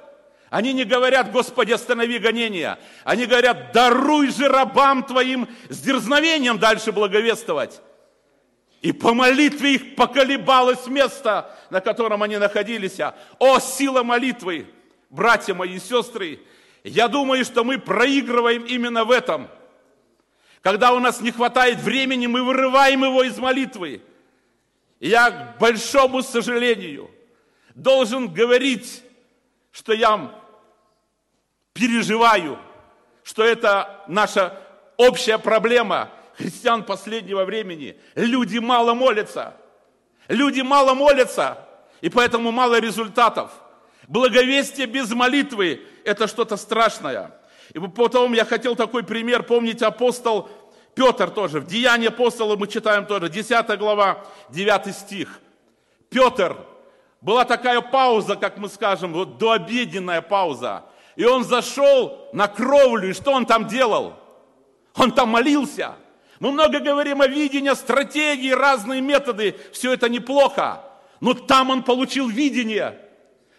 Они 0.48 0.72
не 0.72 0.84
говорят, 0.84 1.32
Господи, 1.32 1.72
останови 1.72 2.18
гонения. 2.18 2.78
Они 3.04 3.26
говорят, 3.26 3.72
даруй 3.72 4.30
же 4.30 4.48
рабам 4.48 5.02
Твоим 5.02 5.48
с 5.68 5.80
дерзновением 5.80 6.58
дальше 6.58 6.92
благовествовать. 6.92 7.80
И 8.80 8.92
по 8.92 9.12
молитве 9.12 9.74
их 9.74 9.96
поколебалось 9.96 10.86
место, 10.86 11.50
на 11.70 11.80
котором 11.80 12.22
они 12.22 12.38
находились. 12.38 12.98
О, 13.38 13.58
сила 13.58 14.02
молитвы! 14.02 14.66
Братья 15.10 15.54
мои 15.54 15.76
и 15.76 15.78
сестры, 15.78 16.40
я 16.84 17.08
думаю, 17.08 17.44
что 17.44 17.64
мы 17.64 17.78
проигрываем 17.78 18.64
именно 18.64 19.04
в 19.04 19.10
этом. 19.10 19.48
Когда 20.62 20.92
у 20.92 20.98
нас 20.98 21.20
не 21.20 21.30
хватает 21.30 21.78
времени, 21.78 22.26
мы 22.26 22.42
вырываем 22.42 23.04
его 23.04 23.22
из 23.22 23.38
молитвы. 23.38 24.02
Я, 24.98 25.30
к 25.30 25.58
большому 25.58 26.22
сожалению, 26.22 27.10
должен 27.74 28.28
говорить, 28.32 29.02
что 29.70 29.92
я 29.92 30.34
переживаю, 31.72 32.58
что 33.22 33.44
это 33.44 34.04
наша 34.08 34.58
общая 34.96 35.38
проблема 35.38 36.10
христиан 36.36 36.82
последнего 36.82 37.44
времени. 37.44 37.96
Люди 38.14 38.58
мало 38.58 38.94
молятся. 38.94 39.54
Люди 40.28 40.60
мало 40.60 40.94
молятся, 40.94 41.58
и 42.00 42.08
поэтому 42.08 42.50
мало 42.50 42.80
результатов. 42.80 43.50
Благовестие 44.08 44.86
без 44.86 45.10
молитвы– 45.10 45.82
это 46.04 46.26
что-то 46.26 46.56
страшное. 46.56 47.32
И 47.72 47.78
потом 47.78 48.32
я 48.32 48.44
хотел 48.44 48.76
такой 48.76 49.02
пример, 49.02 49.42
помните, 49.42 49.86
апостол 49.86 50.48
Петр 50.94 51.30
тоже, 51.30 51.60
в 51.60 51.66
Деянии 51.66 52.08
апостола 52.08 52.56
мы 52.56 52.68
читаем 52.68 53.04
тоже, 53.04 53.28
10 53.28 53.78
глава, 53.78 54.24
9 54.48 54.94
стих. 54.94 55.40
Петр, 56.08 56.56
была 57.20 57.44
такая 57.44 57.80
пауза, 57.82 58.36
как 58.36 58.56
мы 58.56 58.68
скажем, 58.68 59.12
вот 59.12 59.36
дообеденная 59.36 60.22
пауза. 60.22 60.84
И 61.16 61.24
он 61.24 61.44
зашел 61.44 62.28
на 62.32 62.48
кровлю, 62.48 63.10
и 63.10 63.12
что 63.12 63.32
он 63.32 63.44
там 63.44 63.66
делал? 63.66 64.14
Он 64.94 65.10
там 65.12 65.28
молился. 65.28 65.96
Мы 66.40 66.52
много 66.52 66.80
говорим 66.80 67.20
о 67.20 67.26
видении, 67.26 67.74
стратегии, 67.74 68.50
разные 68.50 69.00
методы. 69.00 69.56
Все 69.72 69.92
это 69.92 70.08
неплохо. 70.08 70.82
Но 71.20 71.34
там 71.34 71.70
он 71.70 71.82
получил 71.82 72.28
видение. 72.28 72.98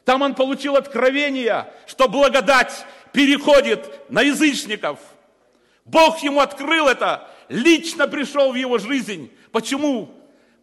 Там 0.08 0.22
он 0.22 0.36
получил 0.36 0.78
откровение, 0.78 1.70
что 1.86 2.08
благодать 2.08 2.86
переходит 3.12 4.10
на 4.10 4.22
язычников. 4.22 5.00
Бог 5.84 6.20
ему 6.20 6.40
открыл 6.40 6.88
это, 6.88 7.30
лично 7.50 8.08
пришел 8.08 8.54
в 8.54 8.56
его 8.56 8.78
жизнь. 8.78 9.30
Почему? 9.52 10.10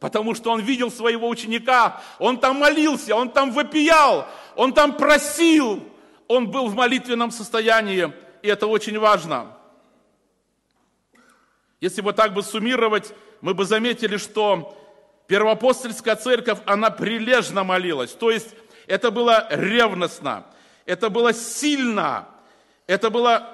Потому 0.01 0.35
что 0.35 0.51
он 0.51 0.63
видел 0.63 0.91
своего 0.91 1.29
ученика, 1.29 2.01
он 2.19 2.41
там 2.41 2.57
молился, 2.57 3.15
он 3.15 3.29
там 3.29 3.53
вопиял, 3.53 4.27
он 4.57 4.73
там 4.73 4.97
просил, 4.97 5.87
он 6.27 6.51
был 6.51 6.69
в 6.69 6.75
молитвенном 6.75 7.31
состоянии, 7.31 8.11
и 8.41 8.49
это 8.49 8.67
очень 8.67 8.99
важно. 8.99 9.55
Если 11.83 12.01
бы 12.01 12.15
так 12.15 12.33
бы 12.33 12.43
суммировать, 12.43 13.13
мы 13.43 13.53
бы 13.53 13.67
заметили, 13.67 14.17
что 14.17 14.75
первоапостольская 15.27 16.17
церковь, 16.17 16.61
она 16.65 16.89
прилежно 16.89 17.63
молилась. 17.63 18.13
То 18.13 18.31
есть 18.31 18.55
это 18.87 19.11
было 19.11 19.47
ревностно, 19.51 20.45
это 20.87 21.11
было 21.11 21.33
сильно, 21.33 22.29
это 22.87 23.11
было, 23.11 23.49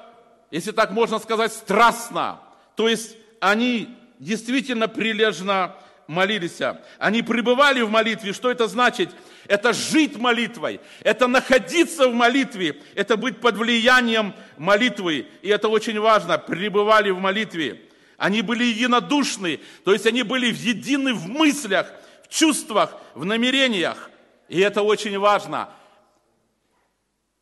если 0.51 0.73
так 0.73 0.90
можно 0.90 1.19
сказать, 1.19 1.53
страстно. 1.53 2.40
То 2.75 2.88
есть 2.88 3.16
они 3.40 3.88
действительно 4.19 4.88
прилежно 4.88 5.75
молились. 6.07 6.61
Они 6.99 7.23
пребывали 7.23 7.83
в 7.83 7.90
молитве. 7.90 8.33
Что 8.33 8.51
это 8.51 8.66
значит? 8.66 9.11
Это 9.47 9.73
жить 9.73 10.16
молитвой, 10.16 10.81
это 11.01 11.27
находиться 11.27 12.09
в 12.09 12.14
молитве, 12.14 12.81
это 12.95 13.16
быть 13.16 13.40
под 13.40 13.57
влиянием 13.57 14.35
молитвы. 14.59 15.27
И 15.43 15.49
это 15.49 15.69
очень 15.69 15.99
важно, 15.99 16.38
пребывали 16.38 17.11
в 17.11 17.19
молитве. 17.19 17.81
Они 18.16 18.43
были 18.43 18.64
единодушны, 18.64 19.61
то 19.85 19.93
есть 19.93 20.07
они 20.07 20.23
были 20.23 20.47
едины 20.47 21.14
в 21.14 21.27
мыслях, 21.27 21.90
в 22.25 22.29
чувствах, 22.29 22.95
в 23.14 23.25
намерениях. 23.25 24.10
И 24.51 24.59
это 24.59 24.83
очень 24.83 25.17
важно. 25.17 25.69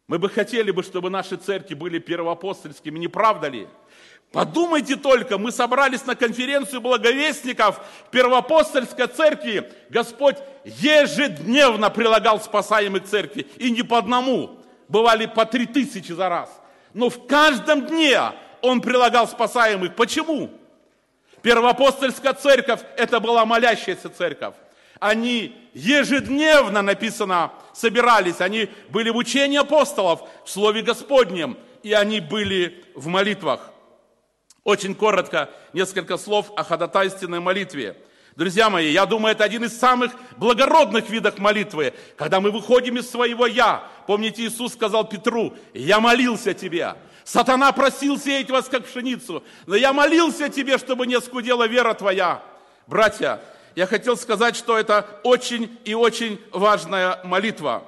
Мы 0.08 0.18
бы 0.18 0.28
хотели 0.28 0.70
бы, 0.70 0.82
чтобы 0.82 1.08
наши 1.08 1.36
церкви 1.36 1.72
были 1.74 1.98
первоапостольскими, 1.98 2.98
не 2.98 3.08
правда 3.08 3.48
ли? 3.48 3.66
Подумайте 4.30 4.94
только, 4.96 5.38
мы 5.38 5.50
собрались 5.50 6.04
на 6.04 6.14
конференцию 6.14 6.82
благовестников 6.82 7.80
Первоапостольской 8.10 9.06
церкви. 9.06 9.72
Господь 9.88 10.36
ежедневно 10.66 11.88
прилагал 11.88 12.42
спасаемых 12.42 13.04
церкви. 13.04 13.46
И 13.56 13.70
не 13.70 13.82
по 13.82 13.96
одному. 13.96 14.60
Бывали 14.88 15.24
по 15.24 15.46
три 15.46 15.64
тысячи 15.64 16.12
за 16.12 16.28
раз. 16.28 16.50
Но 16.92 17.08
в 17.08 17.26
каждом 17.26 17.86
дне 17.86 18.20
Он 18.60 18.82
прилагал 18.82 19.26
спасаемых. 19.26 19.96
Почему? 19.96 20.50
Первоапостольская 21.40 22.34
церковь– 22.34 22.80
это 22.98 23.18
была 23.18 23.46
молящаяся 23.46 24.10
церковь. 24.10 24.54
Они 25.00 25.54
ежедневно, 25.74 26.82
написано, 26.82 27.52
собирались. 27.72 28.40
Они 28.40 28.68
были 28.90 29.10
в 29.10 29.16
учении 29.16 29.58
апостолов, 29.58 30.22
в 30.44 30.50
Слове 30.50 30.82
Господнем. 30.82 31.56
И 31.82 31.92
они 31.92 32.20
были 32.20 32.84
в 32.94 33.06
молитвах. 33.06 33.70
Очень 34.64 34.94
коротко 34.94 35.50
несколько 35.72 36.16
слов 36.18 36.52
о 36.56 36.64
ходатайственной 36.64 37.40
молитве. 37.40 37.96
Друзья 38.38 38.70
мои, 38.70 38.92
я 38.92 39.04
думаю, 39.04 39.32
это 39.32 39.42
один 39.42 39.64
из 39.64 39.76
самых 39.76 40.12
благородных 40.36 41.10
видов 41.10 41.38
молитвы, 41.38 41.92
когда 42.16 42.40
мы 42.40 42.52
выходим 42.52 42.96
из 42.96 43.10
своего 43.10 43.46
«я». 43.46 43.82
Помните, 44.06 44.46
Иисус 44.46 44.74
сказал 44.74 45.08
Петру, 45.08 45.54
«Я 45.74 45.98
молился 45.98 46.54
тебе». 46.54 46.94
Сатана 47.24 47.72
просил 47.72 48.16
сеять 48.16 48.48
вас, 48.48 48.68
как 48.68 48.86
пшеницу, 48.86 49.42
но 49.66 49.74
я 49.74 49.92
молился 49.92 50.48
тебе, 50.48 50.78
чтобы 50.78 51.06
не 51.08 51.20
скудела 51.20 51.66
вера 51.66 51.94
твоя. 51.94 52.42
Братья, 52.86 53.40
я 53.78 53.86
хотел 53.86 54.16
сказать, 54.16 54.56
что 54.56 54.76
это 54.76 55.06
очень 55.22 55.78
и 55.84 55.94
очень 55.94 56.40
важная 56.50 57.20
молитва. 57.22 57.84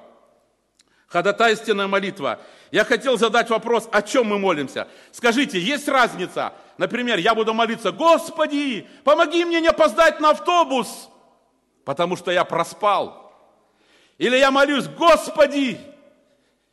Ходатайственная 1.09 1.89
молитва. 1.89 2.39
Я 2.71 2.85
хотел 2.85 3.19
задать 3.19 3.51
вопрос, 3.51 3.89
о 3.91 4.01
чем 4.01 4.29
мы 4.29 4.39
молимся. 4.39 4.87
Скажите, 5.11 5.59
есть 5.59 5.89
разница? 5.89 6.53
Например, 6.79 7.19
я 7.19 7.35
буду 7.35 7.55
молиться, 7.55 7.91
Господи, 7.91 8.87
помоги 9.03 9.45
мне 9.45 9.61
не 9.61 9.67
опоздать 9.67 10.21
на 10.21 10.31
автобус, 10.31 11.09
потому 11.85 12.15
что 12.15 12.31
я 12.31 12.45
проспал. 12.45 13.35
Или 14.17 14.37
я 14.37 14.53
молюсь, 14.53 14.87
Господи, 14.87 15.81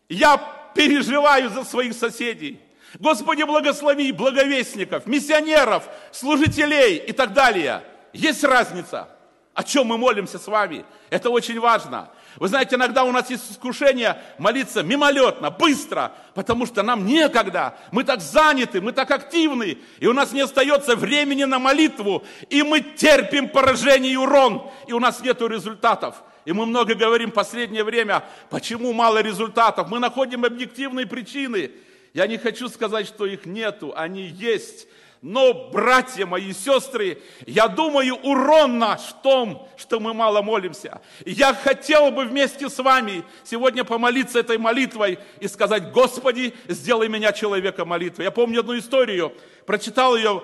я 0.09 0.37
переживаю 0.75 1.49
за 1.49 1.63
своих 1.63 1.95
соседей. 1.95 2.61
Господи, 2.99 3.41
благослови 3.41 4.11
благовестников, 4.11 5.07
миссионеров, 5.07 5.89
служителей 6.11 6.97
и 6.97 7.13
так 7.13 7.33
далее. 7.33 7.81
Есть 8.17 8.43
разница. 8.43 9.07
О 9.53 9.63
чем 9.63 9.87
мы 9.87 9.97
молимся 9.97 10.39
с 10.39 10.47
вами? 10.47 10.85
Это 11.09 11.29
очень 11.29 11.59
важно. 11.59 12.09
Вы 12.37 12.47
знаете, 12.47 12.75
иногда 12.75 13.03
у 13.03 13.11
нас 13.11 13.29
есть 13.29 13.51
искушение 13.51 14.21
молиться 14.37 14.83
мимолетно, 14.83 15.49
быстро, 15.49 16.11
потому 16.35 16.65
что 16.65 16.83
нам 16.83 17.05
некогда. 17.05 17.75
Мы 17.91 18.03
так 18.03 18.21
заняты, 18.21 18.81
мы 18.81 18.91
так 18.91 19.09
активны, 19.09 19.77
и 19.99 20.07
у 20.07 20.13
нас 20.13 20.31
не 20.31 20.41
остается 20.41 20.95
времени 20.95 21.43
на 21.45 21.57
молитву, 21.57 22.23
и 22.49 22.61
мы 22.61 22.81
терпим 22.81 23.49
поражение 23.49 24.13
и 24.13 24.17
урон, 24.17 24.69
и 24.87 24.93
у 24.93 24.99
нас 24.99 25.21
нет 25.21 25.41
результатов. 25.41 26.15
И 26.45 26.53
мы 26.53 26.65
много 26.65 26.95
говорим 26.95 27.31
в 27.31 27.35
последнее 27.35 27.83
время, 27.83 28.23
почему 28.49 28.93
мало 28.93 29.21
результатов. 29.21 29.89
Мы 29.89 29.99
находим 29.99 30.45
объективные 30.45 31.05
причины. 31.05 31.71
Я 32.13 32.27
не 32.27 32.37
хочу 32.37 32.69
сказать, 32.69 33.07
что 33.07 33.25
их 33.25 33.45
нету, 33.45 33.93
они 33.95 34.23
есть. 34.23 34.87
Но, 35.21 35.69
братья 35.71 36.25
мои, 36.25 36.53
сестры, 36.53 37.21
я 37.45 37.67
думаю, 37.67 38.15
урон 38.15 38.77
наш 38.77 39.01
в 39.01 39.21
том, 39.21 39.67
что 39.75 39.99
мы 39.99 40.13
мало 40.13 40.41
молимся. 40.41 41.01
Я 41.25 41.53
хотел 41.53 42.11
бы 42.11 42.25
вместе 42.25 42.69
с 42.69 42.77
вами 42.77 43.23
сегодня 43.43 43.83
помолиться 43.83 44.39
этой 44.39 44.57
молитвой 44.57 45.19
и 45.39 45.47
сказать, 45.47 45.91
Господи, 45.91 46.53
сделай 46.67 47.09
меня 47.09 47.31
человеком 47.31 47.87
молитвы. 47.89 48.23
Я 48.23 48.31
помню 48.31 48.59
одну 48.59 48.77
историю, 48.77 49.33
прочитал 49.65 50.15
ее 50.15 50.43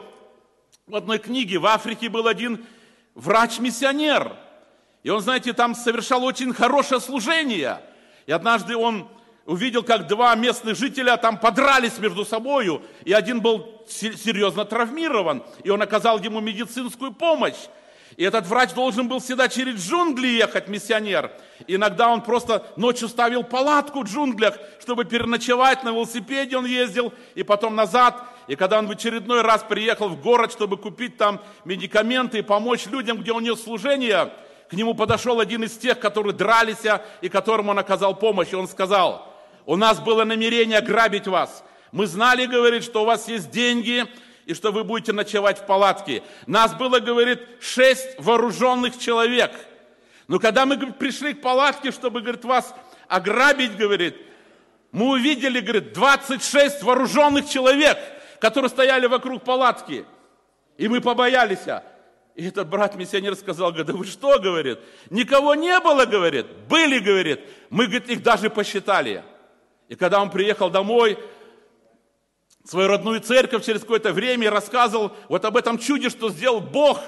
в 0.87 0.95
одной 0.95 1.19
книге. 1.19 1.59
В 1.59 1.67
Африке 1.67 2.09
был 2.09 2.27
один 2.27 2.65
врач-миссионер– 3.15 4.35
и 5.03 5.09
он, 5.09 5.21
знаете, 5.21 5.53
там 5.53 5.75
совершал 5.75 6.23
очень 6.23 6.53
хорошее 6.53 7.01
служение. 7.01 7.81
И 8.25 8.31
однажды 8.31 8.75
он 8.77 9.09
увидел, 9.45 9.83
как 9.83 10.07
два 10.07 10.35
местных 10.35 10.77
жителя 10.77 11.17
там 11.17 11.37
подрались 11.37 11.97
между 11.99 12.25
собою, 12.25 12.81
и 13.03 13.13
один 13.13 13.41
был 13.41 13.83
серьезно 13.87 14.65
травмирован, 14.65 15.43
и 15.63 15.69
он 15.69 15.81
оказал 15.81 16.19
ему 16.19 16.39
медицинскую 16.39 17.11
помощь. 17.11 17.67
И 18.15 18.23
этот 18.23 18.45
врач 18.45 18.73
должен 18.73 19.07
был 19.07 19.19
всегда 19.19 19.47
через 19.47 19.83
джунгли 19.83 20.27
ехать, 20.27 20.67
миссионер. 20.67 21.31
Иногда 21.65 22.09
он 22.09 22.21
просто 22.21 22.63
ночью 22.75 23.07
ставил 23.07 23.43
палатку 23.43 24.01
в 24.01 24.03
джунглях, 24.03 24.55
чтобы 24.79 25.05
переночевать. 25.05 25.83
На 25.83 25.89
велосипеде 25.89 26.55
он 26.55 26.65
ездил, 26.65 27.11
и 27.33 27.41
потом 27.41 27.75
назад. 27.75 28.23
И 28.47 28.55
когда 28.55 28.77
он 28.77 28.87
в 28.87 28.91
очередной 28.91 29.41
раз 29.41 29.65
приехал 29.67 30.09
в 30.09 30.21
город, 30.21 30.51
чтобы 30.51 30.77
купить 30.77 31.17
там 31.17 31.41
медикаменты 31.65 32.37
и 32.37 32.41
помочь 32.43 32.85
людям, 32.85 33.17
где 33.17 33.31
у 33.31 33.39
него 33.39 33.55
служение, 33.55 34.31
к 34.69 34.73
нему 34.73 34.93
подошел 34.93 35.39
один 35.39 35.63
из 35.63 35.75
тех, 35.75 35.99
которые 35.99 36.33
дрались, 36.33 36.85
и 37.21 37.29
которому 37.29 37.71
он 37.71 37.79
оказал 37.79 38.15
помощь. 38.15 38.51
И 38.51 38.55
он 38.55 38.67
сказал, 38.67 39.32
у 39.65 39.75
нас 39.75 39.99
было 39.99 40.23
намерение 40.23 40.81
грабить 40.81 41.27
вас. 41.27 41.63
Мы 41.91 42.07
знали, 42.07 42.45
говорит, 42.45 42.83
что 42.83 43.03
у 43.03 43.05
вас 43.05 43.27
есть 43.27 43.51
деньги, 43.51 44.05
и 44.45 44.53
что 44.53 44.71
вы 44.71 44.83
будете 44.83 45.13
ночевать 45.13 45.59
в 45.59 45.65
палатке. 45.65 46.23
Нас 46.47 46.73
было, 46.73 46.99
говорит, 46.99 47.39
шесть 47.61 48.19
вооруженных 48.19 48.99
человек. 48.99 49.51
Но 50.27 50.39
когда 50.39 50.65
мы 50.65 50.77
пришли 50.91 51.33
к 51.33 51.41
палатке, 51.41 51.91
чтобы, 51.91 52.21
говорит, 52.21 52.43
вас 52.45 52.73
ограбить, 53.07 53.77
говорит, 53.77 54.17
мы 54.91 55.11
увидели, 55.11 55.59
говорит, 55.59 55.93
26 55.93 56.83
вооруженных 56.83 57.49
человек, 57.49 57.97
которые 58.39 58.69
стояли 58.69 59.07
вокруг 59.07 59.43
палатки. 59.43 60.05
И 60.77 60.87
мы 60.87 61.01
побоялись. 61.01 61.65
И 62.35 62.47
этот 62.47 62.67
брат-миссионер 62.67 63.35
сказал, 63.35 63.69
говорит, 63.69 63.87
да 63.87 63.93
вы 63.93 64.05
что, 64.05 64.39
говорит, 64.39 64.79
никого 65.09 65.55
не 65.55 65.79
было, 65.79 66.05
говорит, 66.05 66.47
были, 66.67 66.99
говорит, 66.99 67.41
мы, 67.69 67.85
говорит, 67.85 68.09
их 68.09 68.23
даже 68.23 68.49
посчитали. 68.49 69.23
И 69.93 69.95
когда 69.95 70.23
он 70.23 70.31
приехал 70.31 70.71
домой, 70.71 71.19
свою 72.65 72.87
родную 72.87 73.19
церковь 73.21 73.63
через 73.63 73.81
какое-то 73.81 74.11
время 74.11 74.47
и 74.47 74.49
рассказывал 74.49 75.11
вот 75.29 75.45
об 75.45 75.55
этом 75.55 75.77
чуде, 75.77 76.09
что 76.09 76.31
сделал 76.31 76.61
Бог, 76.61 76.99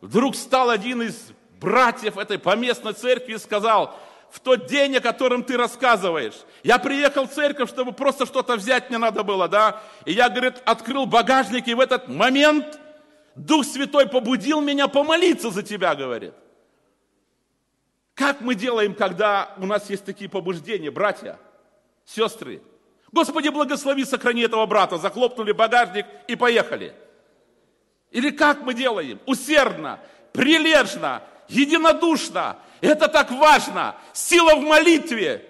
вдруг 0.00 0.36
стал 0.36 0.70
один 0.70 1.02
из 1.02 1.32
братьев 1.60 2.16
этой 2.16 2.38
поместной 2.38 2.92
церкви 2.92 3.32
и 3.32 3.38
сказал, 3.38 3.98
в 4.30 4.38
тот 4.38 4.66
день, 4.66 4.96
о 4.98 5.00
котором 5.00 5.42
ты 5.42 5.56
рассказываешь, 5.56 6.36
я 6.62 6.78
приехал 6.78 7.26
в 7.26 7.32
церковь, 7.32 7.68
чтобы 7.68 7.90
просто 7.90 8.26
что-то 8.26 8.54
взять 8.54 8.90
мне 8.90 8.98
надо 8.98 9.24
было, 9.24 9.48
да, 9.48 9.82
и 10.04 10.12
я, 10.12 10.28
говорит, 10.28 10.62
открыл 10.66 11.06
багажник, 11.06 11.66
и 11.66 11.74
в 11.74 11.80
этот 11.80 12.06
момент 12.06 12.78
Дух 13.34 13.66
Святой 13.66 14.06
побудил 14.06 14.60
меня 14.60 14.86
помолиться 14.86 15.50
за 15.50 15.64
тебя, 15.64 15.96
говорит. 15.96 16.34
Как 18.14 18.40
мы 18.40 18.54
делаем, 18.54 18.94
когда 18.94 19.52
у 19.56 19.66
нас 19.66 19.90
есть 19.90 20.04
такие 20.04 20.30
побуждения, 20.30 20.92
братья, 20.92 21.36
сестры? 22.04 22.62
Господи, 23.12 23.48
благослови, 23.48 24.04
сохрани 24.04 24.42
этого 24.42 24.66
брата. 24.66 24.98
Захлопнули 24.98 25.52
багажник 25.52 26.06
и 26.28 26.36
поехали. 26.36 26.94
Или 28.10 28.30
как 28.30 28.62
мы 28.62 28.74
делаем? 28.74 29.20
Усердно, 29.26 30.00
прилежно, 30.32 31.22
единодушно. 31.48 32.58
Это 32.80 33.08
так 33.08 33.30
важно. 33.30 33.96
Сила 34.12 34.54
в 34.54 34.60
молитве. 34.60 35.46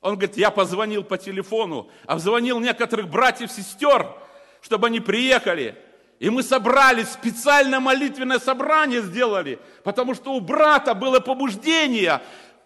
Он 0.00 0.16
говорит, 0.16 0.36
я 0.36 0.50
позвонил 0.50 1.02
по 1.02 1.16
телефону, 1.16 1.88
обзвонил 2.06 2.60
некоторых 2.60 3.08
братьев, 3.08 3.50
сестер, 3.50 4.06
чтобы 4.60 4.88
они 4.88 5.00
приехали. 5.00 5.76
И 6.18 6.30
мы 6.30 6.42
собрали, 6.42 7.04
специальное 7.04 7.80
молитвенное 7.80 8.38
собрание 8.38 9.00
сделали, 9.00 9.58
потому 9.82 10.14
что 10.14 10.34
у 10.34 10.40
брата 10.40 10.94
было 10.94 11.20
побуждение, 11.20 12.20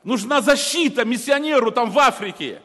нужна 0.04 0.40
защита 0.40 1.04
миссионеру 1.04 1.70
там 1.70 1.90
в 1.90 1.98
Африке. 1.98 2.60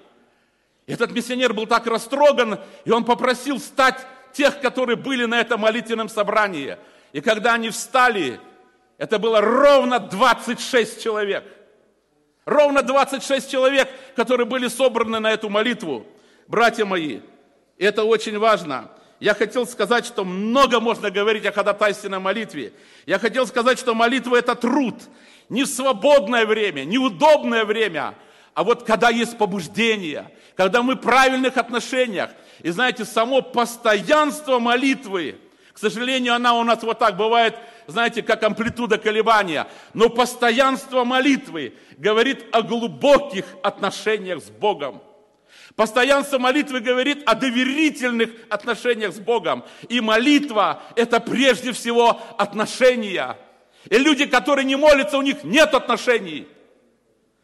Этот 0.85 1.11
миссионер 1.11 1.53
был 1.53 1.65
так 1.65 1.87
растроган, 1.87 2.59
и 2.85 2.91
он 2.91 3.05
попросил 3.05 3.57
встать 3.57 4.05
тех, 4.33 4.59
которые 4.59 4.95
были 4.95 5.25
на 5.25 5.39
этом 5.39 5.61
молитвенном 5.61 6.09
собрании. 6.09 6.77
И 7.13 7.21
когда 7.21 7.53
они 7.53 7.69
встали, 7.69 8.39
это 8.97 9.19
было 9.19 9.39
ровно 9.39 9.99
26 9.99 11.01
человек. 11.01 11.43
Ровно 12.45 12.81
26 12.81 13.49
человек, 13.49 13.89
которые 14.15 14.45
были 14.45 14.67
собраны 14.67 15.19
на 15.19 15.31
эту 15.31 15.49
молитву. 15.49 16.05
Братья 16.47 16.83
мои, 16.83 17.21
это 17.77 18.03
очень 18.03 18.37
важно. 18.37 18.89
Я 19.19 19.33
хотел 19.33 19.65
сказать, 19.65 20.05
что 20.05 20.25
много 20.25 20.81
можно 20.81 21.09
говорить 21.09 21.45
о 21.45 21.53
ходатайственной 21.53 22.19
молитве. 22.19 22.73
Я 23.05 23.19
хотел 23.19 23.47
сказать, 23.47 23.79
что 23.79 23.95
молитва– 23.95 24.35
это 24.37 24.53
труд. 24.53 24.95
Не 25.53 25.67
свободное 25.67 26.47
время, 26.47 26.83
не 26.83 26.97
удобное 26.97 27.63
время, 27.63 28.15
а 28.55 28.63
вот 28.63 28.85
когда 28.85 29.09
есть 29.09 29.37
побуждение, 29.37 30.31
когда 30.55 30.81
мы 30.81 30.95
в 30.95 31.01
правильных 31.01 31.57
отношениях. 31.57 32.31
И 32.63 32.71
знаете, 32.71 33.05
само 33.05 33.43
постоянство 33.43 34.57
молитвы, 34.57 35.35
к 35.71 35.77
сожалению, 35.77 36.33
она 36.33 36.55
у 36.55 36.63
нас 36.63 36.81
вот 36.81 36.97
так 36.97 37.17
бывает, 37.17 37.55
знаете, 37.85 38.23
как 38.23 38.41
амплитуда 38.41 38.97
колебания. 38.97 39.67
Но 39.93 40.09
постоянство 40.09 41.03
молитвы 41.03 41.75
говорит 41.97 42.43
о 42.51 42.63
глубоких 42.63 43.45
отношениях 43.61 44.41
с 44.41 44.49
Богом. 44.49 45.03
Постоянство 45.75 46.39
молитвы 46.39 46.79
говорит 46.79 47.21
о 47.27 47.35
доверительных 47.35 48.31
отношениях 48.49 49.13
с 49.13 49.19
Богом. 49.19 49.63
И 49.87 50.01
молитва– 50.01 50.81
это 50.95 51.19
прежде 51.19 51.73
всего 51.73 52.19
отношения. 52.39 53.37
И 53.89 53.97
люди, 53.97 54.25
которые 54.25 54.65
не 54.65 54.75
молятся, 54.75 55.17
у 55.17 55.21
них 55.21 55.43
нет 55.43 55.73
отношений. 55.73 56.47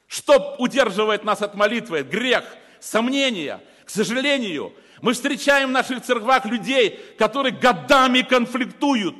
Что 0.08 0.56
удерживает 0.58 1.24
нас 1.24 1.42
от 1.42 1.56
молитвы? 1.56 2.04
Грех, 2.04 2.44
сомнения. 2.80 3.60
К 3.86 3.90
сожалению, 3.90 4.74
мы 5.02 5.14
встречаем 5.14 5.70
в 5.70 5.72
наших 5.72 6.02
церквах 6.02 6.46
людей, 6.46 7.00
которые 7.18 7.54
годами 7.54 8.22
конфликтуют. 8.22 9.16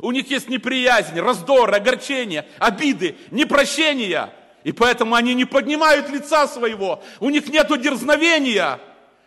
У 0.00 0.12
них 0.12 0.30
есть 0.30 0.48
неприязнь, 0.48 1.18
раздор, 1.18 1.74
огорчение, 1.74 2.46
обиды, 2.58 3.16
непрощение. 3.30 4.30
И 4.64 4.72
поэтому 4.72 5.14
они 5.14 5.34
не 5.34 5.44
поднимают 5.44 6.08
лица 6.10 6.46
своего. 6.46 7.02
У 7.20 7.30
них 7.30 7.48
нет 7.48 7.68
дерзновения. 7.80 8.80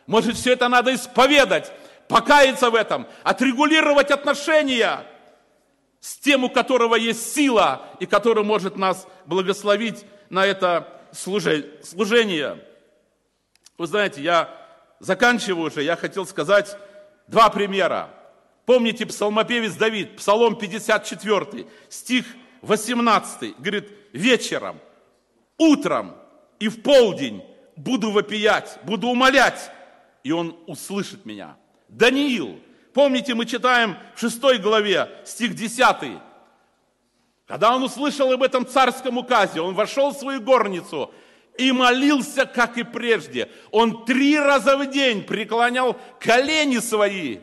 Может, 0.06 0.36
все 0.36 0.54
это 0.54 0.68
надо 0.68 0.94
исповедать, 0.94 1.72
покаяться 2.08 2.70
в 2.70 2.76
этом, 2.76 3.08
отрегулировать 3.24 4.12
отношения 4.12 5.06
с 6.02 6.18
тем, 6.18 6.44
у 6.44 6.50
которого 6.50 6.96
есть 6.96 7.34
сила 7.34 7.88
и 8.00 8.06
который 8.06 8.44
может 8.44 8.76
нас 8.76 9.08
благословить 9.26 10.04
на 10.30 10.46
это 10.46 11.02
служение. 11.14 12.66
Вы 13.78 13.88
знаете, 13.88 14.22
я 14.22 14.50
заканчиваю 15.00 15.68
уже, 15.68 15.84
я 15.84 15.96
хотел 15.96 16.26
сказать 16.26 16.76
два 17.28 17.50
примера. 17.50 18.10
Помните 18.66 19.06
псалмопевец 19.06 19.74
Давид, 19.76 20.18
Псалом 20.18 20.56
54, 20.56 21.68
стих 21.90 22.26
18, 22.62 23.58
говорит, 23.60 23.92
вечером, 24.14 24.80
утром 25.58 26.16
и 26.60 26.68
в 26.68 26.82
полдень 26.82 27.44
буду 27.76 28.12
вопиять, 28.12 28.80
буду 28.84 29.08
умолять, 29.08 29.72
и 30.24 30.32
он 30.32 30.58
услышит 30.68 31.26
меня. 31.26 31.58
Даниил, 31.90 32.60
помните, 32.94 33.34
мы 33.36 33.46
читаем 33.46 33.98
в 34.16 34.20
6 34.20 34.62
главе, 34.62 35.10
стих 35.26 35.56
10, 35.56 36.20
когда 37.52 37.76
он 37.76 37.84
услышал 37.84 38.32
об 38.32 38.44
этом 38.44 38.66
царском 38.66 39.18
указе, 39.18 39.60
он 39.60 39.76
вошел 39.76 40.12
в 40.12 40.18
свою 40.18 40.40
горницу 40.40 41.14
и 41.58 41.74
молился, 41.74 42.46
как 42.46 42.78
и 42.78 42.84
прежде. 42.84 43.50
Он 43.72 44.06
три 44.06 44.40
раза 44.40 44.78
в 44.78 44.90
день 44.90 45.22
преклонял 45.24 45.98
колени 46.18 46.78
свои. 46.78 47.40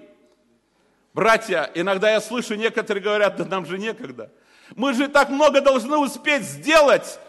Братья, 1.12 1.70
иногда 1.74 2.10
я 2.10 2.22
слышу, 2.22 2.54
некоторые 2.54 3.02
говорят, 3.02 3.36
да 3.36 3.44
нам 3.44 3.66
же 3.66 3.76
некогда. 3.76 4.32
Мы 4.74 4.94
же 4.94 5.08
так 5.08 5.28
много 5.28 5.60
должны 5.60 5.98
успеть 5.98 6.44
сделать. 6.44 7.20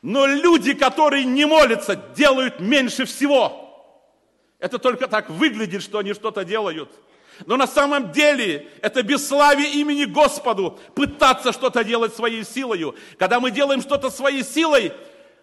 Но 0.00 0.24
люди, 0.24 0.74
которые 0.74 1.24
не 1.24 1.46
молятся, 1.46 1.96
делают 1.96 2.60
меньше 2.60 3.06
всего. 3.06 3.64
Это 4.60 4.78
только 4.78 5.08
так 5.08 5.30
выглядит, 5.30 5.82
что 5.82 5.98
они 5.98 6.12
что-то 6.14 6.44
делают– 6.44 6.92
но 7.46 7.56
на 7.56 7.66
самом 7.66 8.12
деле 8.12 8.68
это 8.82 9.02
бесславие 9.02 9.72
имени 9.74 10.04
Господу 10.04 10.78
пытаться 10.94 11.52
что-то 11.52 11.84
делать 11.84 12.14
своей 12.14 12.44
силой. 12.44 12.94
Когда 13.18 13.40
мы 13.40 13.50
делаем 13.50 13.80
что-то 13.80 14.10
своей 14.10 14.42
силой, 14.42 14.92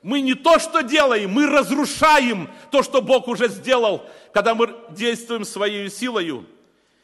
мы 0.02 0.22
не 0.22 0.36
то, 0.36 0.60
что 0.60 0.82
делаем, 0.82 1.32
мы 1.32 1.48
разрушаем 1.48 2.50
то, 2.72 2.84
что 2.84 3.02
Бог 3.02 3.28
уже 3.28 3.48
сделал, 3.48 4.06
когда 4.34 4.54
мы 4.54 4.76
действуем 4.92 5.46
своей 5.46 5.90
силой. 5.90 6.46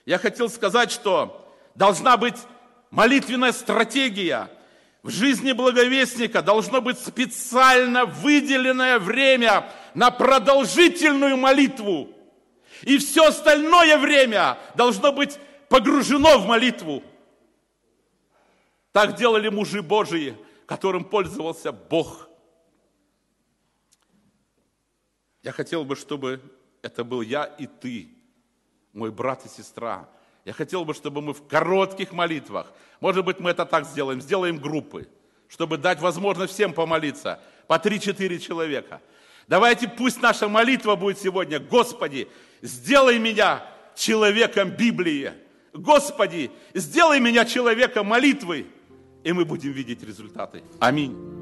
Я 0.05 0.17
хотел 0.17 0.49
сказать, 0.49 0.91
что 0.91 1.47
должна 1.73 2.17
быть 2.17 2.35
молитвенная 2.91 3.53
стратегия. 3.53 4.49
В 5.03 5.09
жизни 5.09 5.51
благовестника 5.51 6.43
должно 6.43 6.79
быть 6.79 6.99
специально 6.99 8.05
выделенное 8.05 8.99
время 8.99 9.71
на 9.95 10.11
продолжительную 10.11 11.37
молитву. 11.37 12.09
И 12.83 12.97
все 12.97 13.27
остальное 13.27 13.97
время 13.97 14.57
должно 14.75 15.11
быть 15.11 15.37
погружено 15.69 16.39
в 16.39 16.45
молитву. 16.45 17.03
Так 18.91 19.15
делали 19.15 19.49
мужи 19.49 19.81
Божии, 19.81 20.35
которым 20.65 21.05
пользовался 21.05 21.71
Бог. 21.71 22.27
Я 25.43 25.51
хотел 25.51 25.85
бы, 25.85 25.95
чтобы 25.95 26.41
это 26.81 27.03
был 27.03 27.21
я 27.21 27.45
и 27.45 27.67
ты, 27.67 28.09
мой 28.93 29.11
брат 29.11 29.45
и 29.45 29.49
сестра. 29.49 30.07
Я 30.45 30.53
хотел 30.53 30.85
бы, 30.85 30.93
чтобы 30.93 31.21
мы 31.21 31.33
в 31.33 31.47
коротких 31.47 32.11
молитвах, 32.11 32.71
может 32.99 33.23
быть, 33.25 33.39
мы 33.39 33.51
это 33.51 33.65
так 33.65 33.85
сделаем, 33.85 34.21
сделаем 34.21 34.57
группы, 34.57 35.07
чтобы 35.47 35.77
дать 35.77 35.99
возможность 35.99 36.53
всем 36.53 36.73
помолиться, 36.73 37.39
по 37.67 37.75
3-4 37.75 38.39
человека. 38.39 39.01
Давайте 39.47 39.87
пусть 39.87 40.21
наша 40.21 40.47
молитва 40.47 40.95
будет 40.95 41.19
сегодня, 41.19 41.59
Господи, 41.59 42.27
сделай 42.61 43.19
меня 43.19 43.63
человеком 43.95 44.69
Библии. 44.71 45.31
Господи, 45.73 46.51
сделай 46.73 47.19
меня 47.19 47.45
человеком 47.45 48.07
молитвы. 48.07 48.67
И 49.23 49.31
мы 49.31 49.45
будем 49.45 49.71
видеть 49.71 50.03
результаты. 50.03 50.63
Аминь. 50.79 51.40